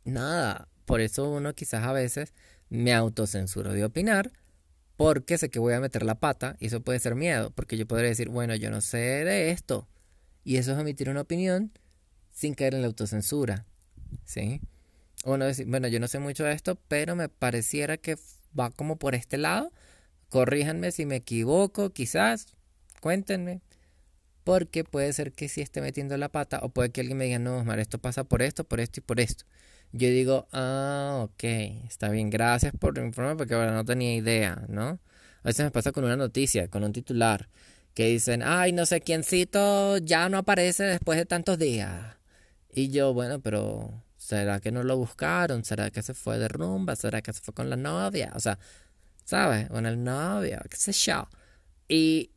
nada, 0.05 0.69
por 0.85 1.01
eso 1.01 1.31
uno 1.31 1.55
quizás 1.55 1.85
a 1.85 1.93
veces 1.93 2.35
me 2.69 2.93
autocensuro 2.95 3.73
de 3.73 3.85
opinar 3.85 4.33
porque 4.97 5.39
sé 5.39 5.51
que 5.51 5.59
voy 5.59 5.75
a 5.75 5.81
meter 5.81 6.05
la 6.05 6.17
pata 6.17 6.57
y 6.61 6.67
eso 6.67 6.83
puede 6.83 6.99
ser 7.01 7.15
miedo, 7.17 7.51
porque 7.53 7.77
yo 7.77 7.87
podría 7.87 8.09
decir, 8.11 8.29
bueno, 8.29 8.55
yo 8.57 8.71
no 8.71 8.81
sé 8.81 8.99
de 8.99 9.51
esto. 9.51 9.89
Y 10.45 10.57
eso 10.57 10.73
es 10.73 10.79
emitir 10.79 11.11
una 11.11 11.23
opinión 11.23 11.73
sin 12.33 12.55
caer 12.55 12.75
en 12.75 12.83
la 12.83 12.89
autocensura. 12.89 13.67
¿Sí? 14.25 14.61
Uno 15.25 15.45
decir, 15.45 15.67
bueno, 15.67 15.89
yo 15.89 16.01
no 16.01 16.09
sé 16.09 16.19
mucho 16.19 16.45
de 16.45 16.53
esto, 16.53 16.77
pero 16.89 17.17
me 17.17 17.29
pareciera 17.29 17.97
que 17.97 18.17
va 18.59 18.71
como 18.71 18.97
por 18.97 19.15
este 19.15 19.39
lado. 19.39 19.73
Corríjanme 20.29 20.93
si 20.93 21.07
me 21.07 21.17
equivoco, 21.17 21.91
quizás. 21.91 22.47
Cuéntenme. 23.01 23.61
Porque 24.45 24.85
puede 24.85 25.13
ser 25.13 25.33
que 25.33 25.49
sí 25.49 25.61
esté 25.61 25.81
metiendo 25.81 26.17
la 26.17 26.29
pata 26.29 26.61
o 26.63 26.71
puede 26.71 26.91
que 26.91 27.01
alguien 27.01 27.19
me 27.19 27.27
diga, 27.27 27.39
no, 27.39 27.59
Omar, 27.59 27.79
esto 27.79 27.99
pasa 27.99 28.25
por 28.25 28.43
esto, 28.43 28.65
por 28.65 28.81
esto 28.81 29.01
y 29.01 29.03
por 29.03 29.21
esto 29.21 29.45
yo 29.93 30.09
digo, 30.09 30.49
ah, 30.53 31.21
ok, 31.25 31.45
está 31.89 32.09
bien, 32.09 32.31
gracias 32.31 32.73
por 32.79 32.99
informarme 32.99 33.37
porque 33.37 33.55
ahora 33.55 33.73
no 33.75 33.85
tenía 33.85 34.15
idea, 34.15 34.65
¿no? 34.69 35.01
A 35.43 35.49
veces 35.49 35.65
me 35.65 35.71
pasa 35.71 35.93
con 35.93 36.05
una 36.05 36.17
noticia, 36.17 36.69
con 36.69 36.85
un 36.85 36.93
titular, 36.93 37.49
que 37.95 38.07
dicen, 38.09 38.43
ay, 38.43 38.73
no 38.73 38.87
sé 38.87 39.01
quiéncito 39.03 39.99
ya 39.99 40.29
no 40.29 40.39
aparece 40.39 40.85
después 40.85 41.19
de 41.19 41.27
tantos 41.27 41.59
días. 41.59 42.17
Y 42.73 42.89
yo, 42.91 43.13
bueno, 43.15 43.41
pero 43.41 44.03
¿será 44.23 44.61
que 44.61 44.71
no 44.71 44.85
lo 44.85 44.97
buscaron? 44.97 45.65
¿Será 45.65 45.91
que 45.91 46.03
se 46.03 46.15
fue 46.15 46.39
de 46.39 46.49
rumba? 46.49 46.97
¿Será 46.97 47.23
que 47.23 47.33
se 47.33 47.41
fue 47.41 47.55
con 47.55 47.69
la 47.69 47.77
novia? 47.77 48.33
O 48.35 48.41
sea, 48.41 48.59
¿sabes? 49.25 49.69
Con 49.69 49.87
el 49.87 50.03
novio, 50.03 50.61
qué 50.71 50.77
sé 50.77 50.93
yo. 50.93 51.29
Y 51.89 52.31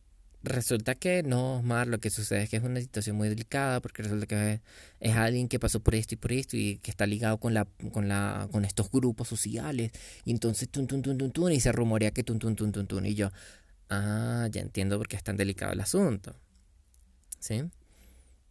resulta 0.44 0.96
que 0.96 1.24
no, 1.24 1.62
Mar, 1.62 1.88
lo 1.88 2.00
que 2.00 2.10
sucede 2.10 2.44
es 2.44 2.50
que 2.50 2.58
es 2.58 2.64
una 2.64 2.80
situación 2.82 3.16
muy 3.16 3.30
delicada 3.30 3.82
porque 3.82 4.04
resulta 4.04 4.26
que 4.26 4.62
es 5.00 5.16
alguien 5.16 5.48
que 5.48 5.60
pasó 5.60 5.80
por 5.80 5.96
esto 5.96 6.16
y 6.16 6.18
por 6.18 6.32
esto 6.32 6.58
y 6.58 6.78
que 6.80 6.92
está 6.92 7.06
ligado 7.06 7.40
con 7.40 7.54
la 7.54 7.68
con 7.92 8.08
la 8.08 8.48
con 8.52 8.66
estos 8.66 8.92
grupos 8.92 9.28
sociales 9.28 9.92
y 10.24 10.32
entonces 10.32 10.70
tun 10.70 10.88
tun 10.88 11.02
tun 11.02 11.18
tun 11.18 11.32
tun 11.32 11.52
y 11.52 11.60
se 11.60 11.72
rumorea 11.72 12.12
que 12.12 12.24
tun 12.24 12.40
tun 12.40 12.56
tun 12.56 12.72
tun 12.72 13.06
y 13.06 13.16
yo, 13.16 13.32
ah, 13.90 14.48
ya 14.52 14.62
entiendo 14.62 14.98
por 14.98 15.08
qué 15.08 15.18
es 15.18 15.24
tan 15.24 15.38
delicado 15.38 15.74
el 15.74 15.82
asunto. 15.82 16.36
¿Sí? 17.40 17.64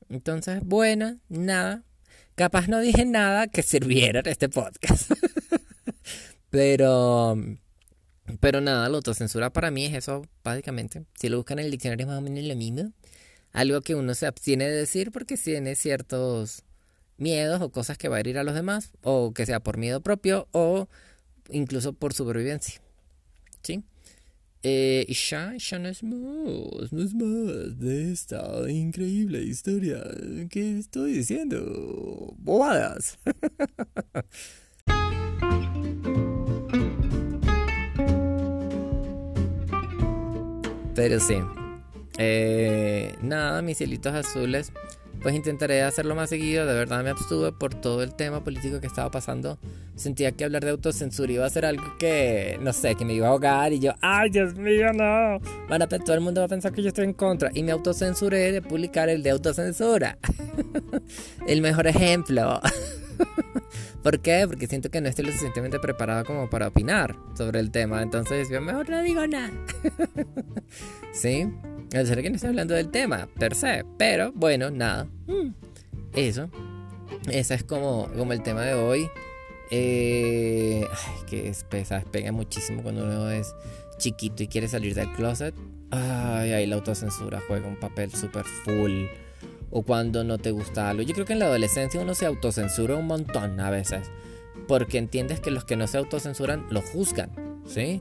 Entonces, 0.09 0.61
bueno, 0.65 1.19
nada, 1.29 1.83
capaz 2.35 2.69
no 2.69 2.81
dije 2.81 3.05
nada 3.05 3.47
que 3.47 3.63
sirviera 3.63 4.21
en 4.21 4.29
este 4.29 4.49
podcast. 4.49 5.11
Pero 6.51 7.37
pero 8.41 8.61
nada, 8.61 8.89
la 8.89 8.97
autocensura 8.97 9.53
para 9.53 9.71
mí 9.71 9.87
es 9.87 9.95
eso, 9.95 10.27
básicamente. 10.43 11.05
Si 11.19 11.29
lo 11.29 11.37
buscan 11.37 11.59
en 11.59 11.67
el 11.67 11.71
diccionario 11.71 12.05
es 12.05 12.09
más 12.09 12.19
o 12.19 12.23
menos 12.23 12.45
lo 12.45 12.57
mismo. 12.57 12.93
Algo 13.53 13.81
que 13.83 13.95
uno 13.95 14.15
se 14.15 14.27
abstiene 14.27 14.65
de 14.69 14.77
decir 14.77 15.13
porque 15.13 15.37
tiene 15.37 15.75
ciertos 15.75 16.63
miedos 17.17 17.61
o 17.61 17.71
cosas 17.71 17.99
que 17.99 18.09
va 18.09 18.17
a 18.17 18.21
herir 18.21 18.39
a 18.39 18.45
los 18.45 18.55
demás, 18.55 18.93
o 19.03 19.33
que 19.33 19.47
sea 19.47 19.61
por 19.61 19.77
miedo 19.77 20.01
propio 20.01 20.49
o 20.53 20.89
incluso 21.51 21.93
por 21.93 22.15
supervivencia. 22.15 22.81
¿Sí? 23.63 23.85
Eh, 24.67 25.05
y 25.07 25.13
ya, 25.13 25.55
ya 25.59 25.79
no 25.79 25.91
es 25.91 26.03
más, 26.03 26.91
no 26.91 27.03
es 27.03 27.13
más 27.13 27.79
de 27.79 28.11
esta 28.11 28.71
increíble 28.71 29.43
historia 29.43 30.03
que 30.49 30.79
estoy 30.79 31.13
diciendo. 31.13 32.35
Bobadas. 32.39 33.19
Pero 40.95 41.21
sí. 41.21 41.37
Eh, 42.17 43.15
nada, 43.21 43.61
mis 43.61 43.77
cielitos 43.77 44.15
azules. 44.15 44.73
Pues 45.25 45.35
intentaré 45.35 45.81
hacerlo 45.81 46.15
más 46.15 46.29
seguido. 46.29 46.67
De 46.67 46.75
verdad 46.75 47.03
me 47.03 47.09
abstuve 47.09 47.51
por 47.51 47.75
todo 47.75 48.03
el 48.03 48.15
tema 48.15 48.45
político 48.45 48.79
que 48.79 48.87
estaba 48.87 49.11
pasando. 49.11 49.59
Sentía 49.97 50.33
que 50.33 50.45
hablar 50.45 50.63
de 50.63 50.73
autocensura 50.73 51.33
iba 51.33 51.47
a 51.47 51.49
ser 51.49 51.65
algo 51.65 51.97
que, 51.99 52.59
no 52.61 52.75
sé, 52.75 52.95
que 52.95 53.07
me 53.07 53.15
iba 53.15 53.29
a 53.29 53.31
ahogar. 53.31 53.73
Y 53.73 53.79
yo, 53.79 53.93
¡ay, 54.03 54.29
Dios 54.29 54.55
mío, 54.55 54.93
no! 54.93 55.41
Van 55.67 55.81
a, 55.81 55.89
todo 55.89 56.13
el 56.13 56.21
mundo 56.21 56.43
va 56.43 56.45
a 56.45 56.49
pensar 56.49 56.73
que 56.73 56.83
yo 56.83 56.89
estoy 56.89 57.05
en 57.05 57.15
contra. 57.15 57.51
Y 57.55 57.63
me 57.63 57.73
autocensuré 57.73 58.53
de 58.53 58.61
publicar 58.61 59.09
el 59.09 59.23
de 59.23 59.31
autocensura. 59.31 60.19
el 61.49 61.63
mejor 61.63 61.87
ejemplo. 61.87 62.61
¿Por 64.03 64.21
qué? 64.21 64.45
Porque 64.47 64.67
siento 64.67 64.91
que 64.91 65.01
no 65.01 65.09
estoy 65.09 65.25
lo 65.25 65.31
suficientemente 65.31 65.79
preparado 65.79 66.25
como 66.25 66.51
para 66.51 66.69
opinar 66.69 67.17
sobre 67.37 67.61
el 67.61 67.71
tema. 67.71 68.03
Entonces, 68.03 68.49
yo 68.51 68.61
mejor 68.61 68.89
no 68.89 69.03
digo 69.03 69.27
nada. 69.27 69.53
¿Sí? 71.13 71.49
A 71.95 72.05
ser 72.05 72.23
que 72.23 72.31
no 72.31 72.37
estoy 72.37 72.51
hablando 72.51 72.75
del 72.75 72.91
tema, 72.91 73.29
per 73.39 73.55
se. 73.55 73.85
Pero, 73.99 74.33
bueno, 74.33 74.71
nada. 74.71 75.07
Mm. 75.27 75.55
Eso. 76.15 76.51
Ese 77.31 77.55
es 77.55 77.65
como, 77.65 78.09
como 78.17 78.33
el 78.33 78.43
tema 78.43 78.63
de 78.63 78.75
hoy. 78.75 79.09
Eh, 79.71 80.87
ay, 80.91 81.27
que 81.27 81.49
es 81.49 81.65
pesa, 81.65 82.05
pega 82.11 82.31
muchísimo 82.33 82.83
cuando 82.83 83.05
uno 83.05 83.31
es 83.31 83.55
chiquito 83.99 84.43
y 84.43 84.49
quiere 84.49 84.69
salir 84.69 84.95
del 84.95 85.11
closet. 85.13 85.55
Ay, 85.91 86.53
ahí 86.53 86.67
la 86.67 86.77
autocensura 86.77 87.43
juega 87.47 87.67
un 87.67 87.77
papel 87.77 88.13
súper 88.13 88.45
full 88.45 89.07
o 89.75 89.83
cuando 89.83 90.23
no 90.23 90.39
te 90.39 90.53
gusta 90.53 90.89
algo. 90.89 91.03
Yo 91.03 91.15
creo 91.15 91.27
que 91.27 91.33
en 91.33 91.41
la 91.41 91.47
adolescencia 91.47 92.01
uno 92.01 92.15
se 92.15 92.27
autocensura 92.27 92.95
un 92.95 93.09
montón 93.09 93.59
a 93.59 93.71
veces, 93.71 94.09
porque 94.69 94.99
entiendes 94.99 95.41
que 95.41 95.51
los 95.51 95.65
que 95.65 95.77
no 95.77 95.89
se 95.89 95.99
autocensuran 95.99 96.65
lo 96.71 96.81
juzgan, 96.81 97.31
¿sí? 97.67 98.01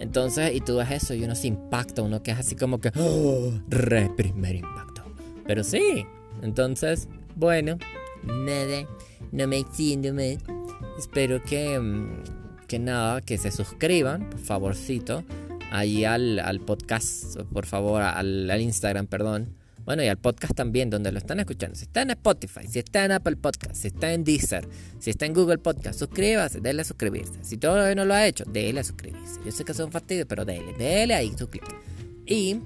Entonces, 0.00 0.54
y 0.54 0.60
tú 0.60 0.76
ves 0.76 0.90
eso 0.90 1.14
y 1.14 1.24
uno 1.24 1.34
se 1.34 1.46
impacta, 1.46 2.02
uno 2.02 2.22
que 2.22 2.32
es 2.32 2.38
así 2.38 2.56
como 2.56 2.78
que, 2.78 2.92
¡Oh! 2.96 3.52
re 3.68 4.10
primer 4.14 4.56
impacto. 4.56 5.02
Pero 5.46 5.64
sí, 5.64 6.06
entonces, 6.42 7.08
bueno, 7.36 7.78
nada, 8.22 8.86
no 9.32 9.48
me 9.48 9.64
me 10.12 10.38
Espero 10.98 11.42
que, 11.42 11.78
mm, 11.78 12.66
que 12.68 12.78
nada, 12.78 13.22
que 13.22 13.38
se 13.38 13.50
suscriban, 13.50 14.28
por 14.28 14.40
favorcito, 14.40 15.24
ahí 15.70 16.04
al, 16.04 16.38
al 16.38 16.60
podcast, 16.60 17.40
por 17.44 17.64
favor, 17.64 18.02
al 18.02 18.60
Instagram, 18.60 19.06
perdón 19.06 19.63
Bueno, 19.84 20.02
y 20.02 20.08
al 20.08 20.16
podcast 20.16 20.54
también, 20.54 20.88
donde 20.88 21.12
lo 21.12 21.18
están 21.18 21.40
escuchando. 21.40 21.76
Si 21.76 21.84
está 21.84 22.02
en 22.02 22.10
Spotify, 22.10 22.66
si 22.66 22.78
está 22.78 23.04
en 23.04 23.12
Apple 23.12 23.36
Podcast, 23.36 23.74
si 23.74 23.88
está 23.88 24.12
en 24.12 24.24
Deezer, 24.24 24.66
si 24.98 25.10
está 25.10 25.26
en 25.26 25.34
Google 25.34 25.58
Podcast, 25.58 25.98
suscríbase, 25.98 26.60
déle 26.60 26.82
a 26.82 26.84
suscribirse. 26.84 27.32
Si 27.42 27.58
todavía 27.58 27.94
no 27.94 28.06
lo 28.06 28.14
ha 28.14 28.26
hecho, 28.26 28.44
déle 28.46 28.80
a 28.80 28.84
suscribirse. 28.84 29.40
Yo 29.44 29.52
sé 29.52 29.64
que 29.64 29.74
son 29.74 29.92
fastidios, 29.92 30.26
pero 30.26 30.44
déle, 30.44 30.72
déle 30.78 31.14
ahí 31.14 31.34
su. 31.36 31.48
Y 32.26 32.60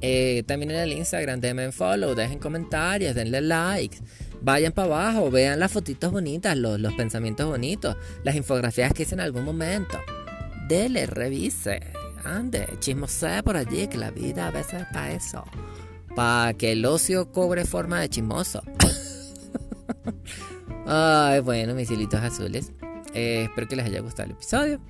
eh, 0.00 0.44
también 0.46 0.70
en 0.70 0.78
el 0.78 0.92
Instagram, 0.94 1.40
denme 1.40 1.72
follow, 1.72 2.14
dejen 2.14 2.38
comentarios, 2.38 3.14
denle 3.14 3.42
likes. 3.42 3.98
Vayan 4.40 4.72
para 4.72 4.86
abajo, 4.86 5.30
vean 5.30 5.58
las 5.58 5.72
fotitos 5.72 6.10
bonitas, 6.10 6.56
los, 6.56 6.80
los 6.80 6.94
pensamientos 6.94 7.46
bonitos, 7.46 7.96
las 8.24 8.34
infografías 8.34 8.94
que 8.94 9.02
hice 9.02 9.14
en 9.14 9.20
algún 9.20 9.44
momento. 9.44 9.98
Dele, 10.68 11.04
revise, 11.04 11.80
ande, 12.24 12.66
chismosee 12.78 13.42
por 13.42 13.56
allí, 13.58 13.88
que 13.88 13.98
la 13.98 14.10
vida 14.10 14.46
a 14.46 14.50
veces 14.50 14.82
es 14.82 14.86
para 14.92 15.12
eso 15.12 15.44
para 16.18 16.52
que 16.54 16.72
el 16.72 16.84
ocio 16.84 17.30
cobre 17.30 17.64
forma 17.64 18.00
de 18.00 18.08
chismoso. 18.08 18.60
Ay, 20.88 21.38
bueno, 21.38 21.76
mis 21.76 21.88
hilitos 21.92 22.20
azules. 22.20 22.72
Eh, 23.14 23.44
espero 23.44 23.68
que 23.68 23.76
les 23.76 23.86
haya 23.86 24.00
gustado 24.00 24.26
el 24.26 24.32
episodio. 24.32 24.80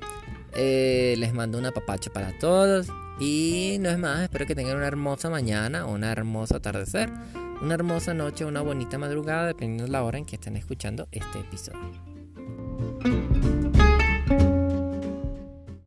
Eh, 0.55 1.17
les 1.19 1.35
mando 1.35 1.59
un 1.59 1.67
apapacho 1.67 2.11
para 2.15 2.33
todos. 2.39 2.89
Y 3.21 3.77
no 3.81 3.91
es 3.91 3.99
más, 3.99 4.23
espero 4.23 4.47
que 4.47 4.55
tengan 4.55 4.79
una 4.79 4.87
hermosa 4.87 5.29
mañana, 5.29 5.85
una 5.85 6.11
hermosa 6.11 6.57
atardecer, 6.57 7.11
una 7.61 7.75
hermosa 7.75 8.15
noche, 8.15 8.47
una 8.47 8.63
bonita 8.63 8.97
madrugada, 8.97 9.49
dependiendo 9.49 9.85
de 9.85 9.91
la 9.91 10.05
hora 10.05 10.17
en 10.17 10.25
que 10.25 10.37
estén 10.37 10.57
escuchando 10.57 11.09
este 11.13 11.41
episodio. 11.41 11.93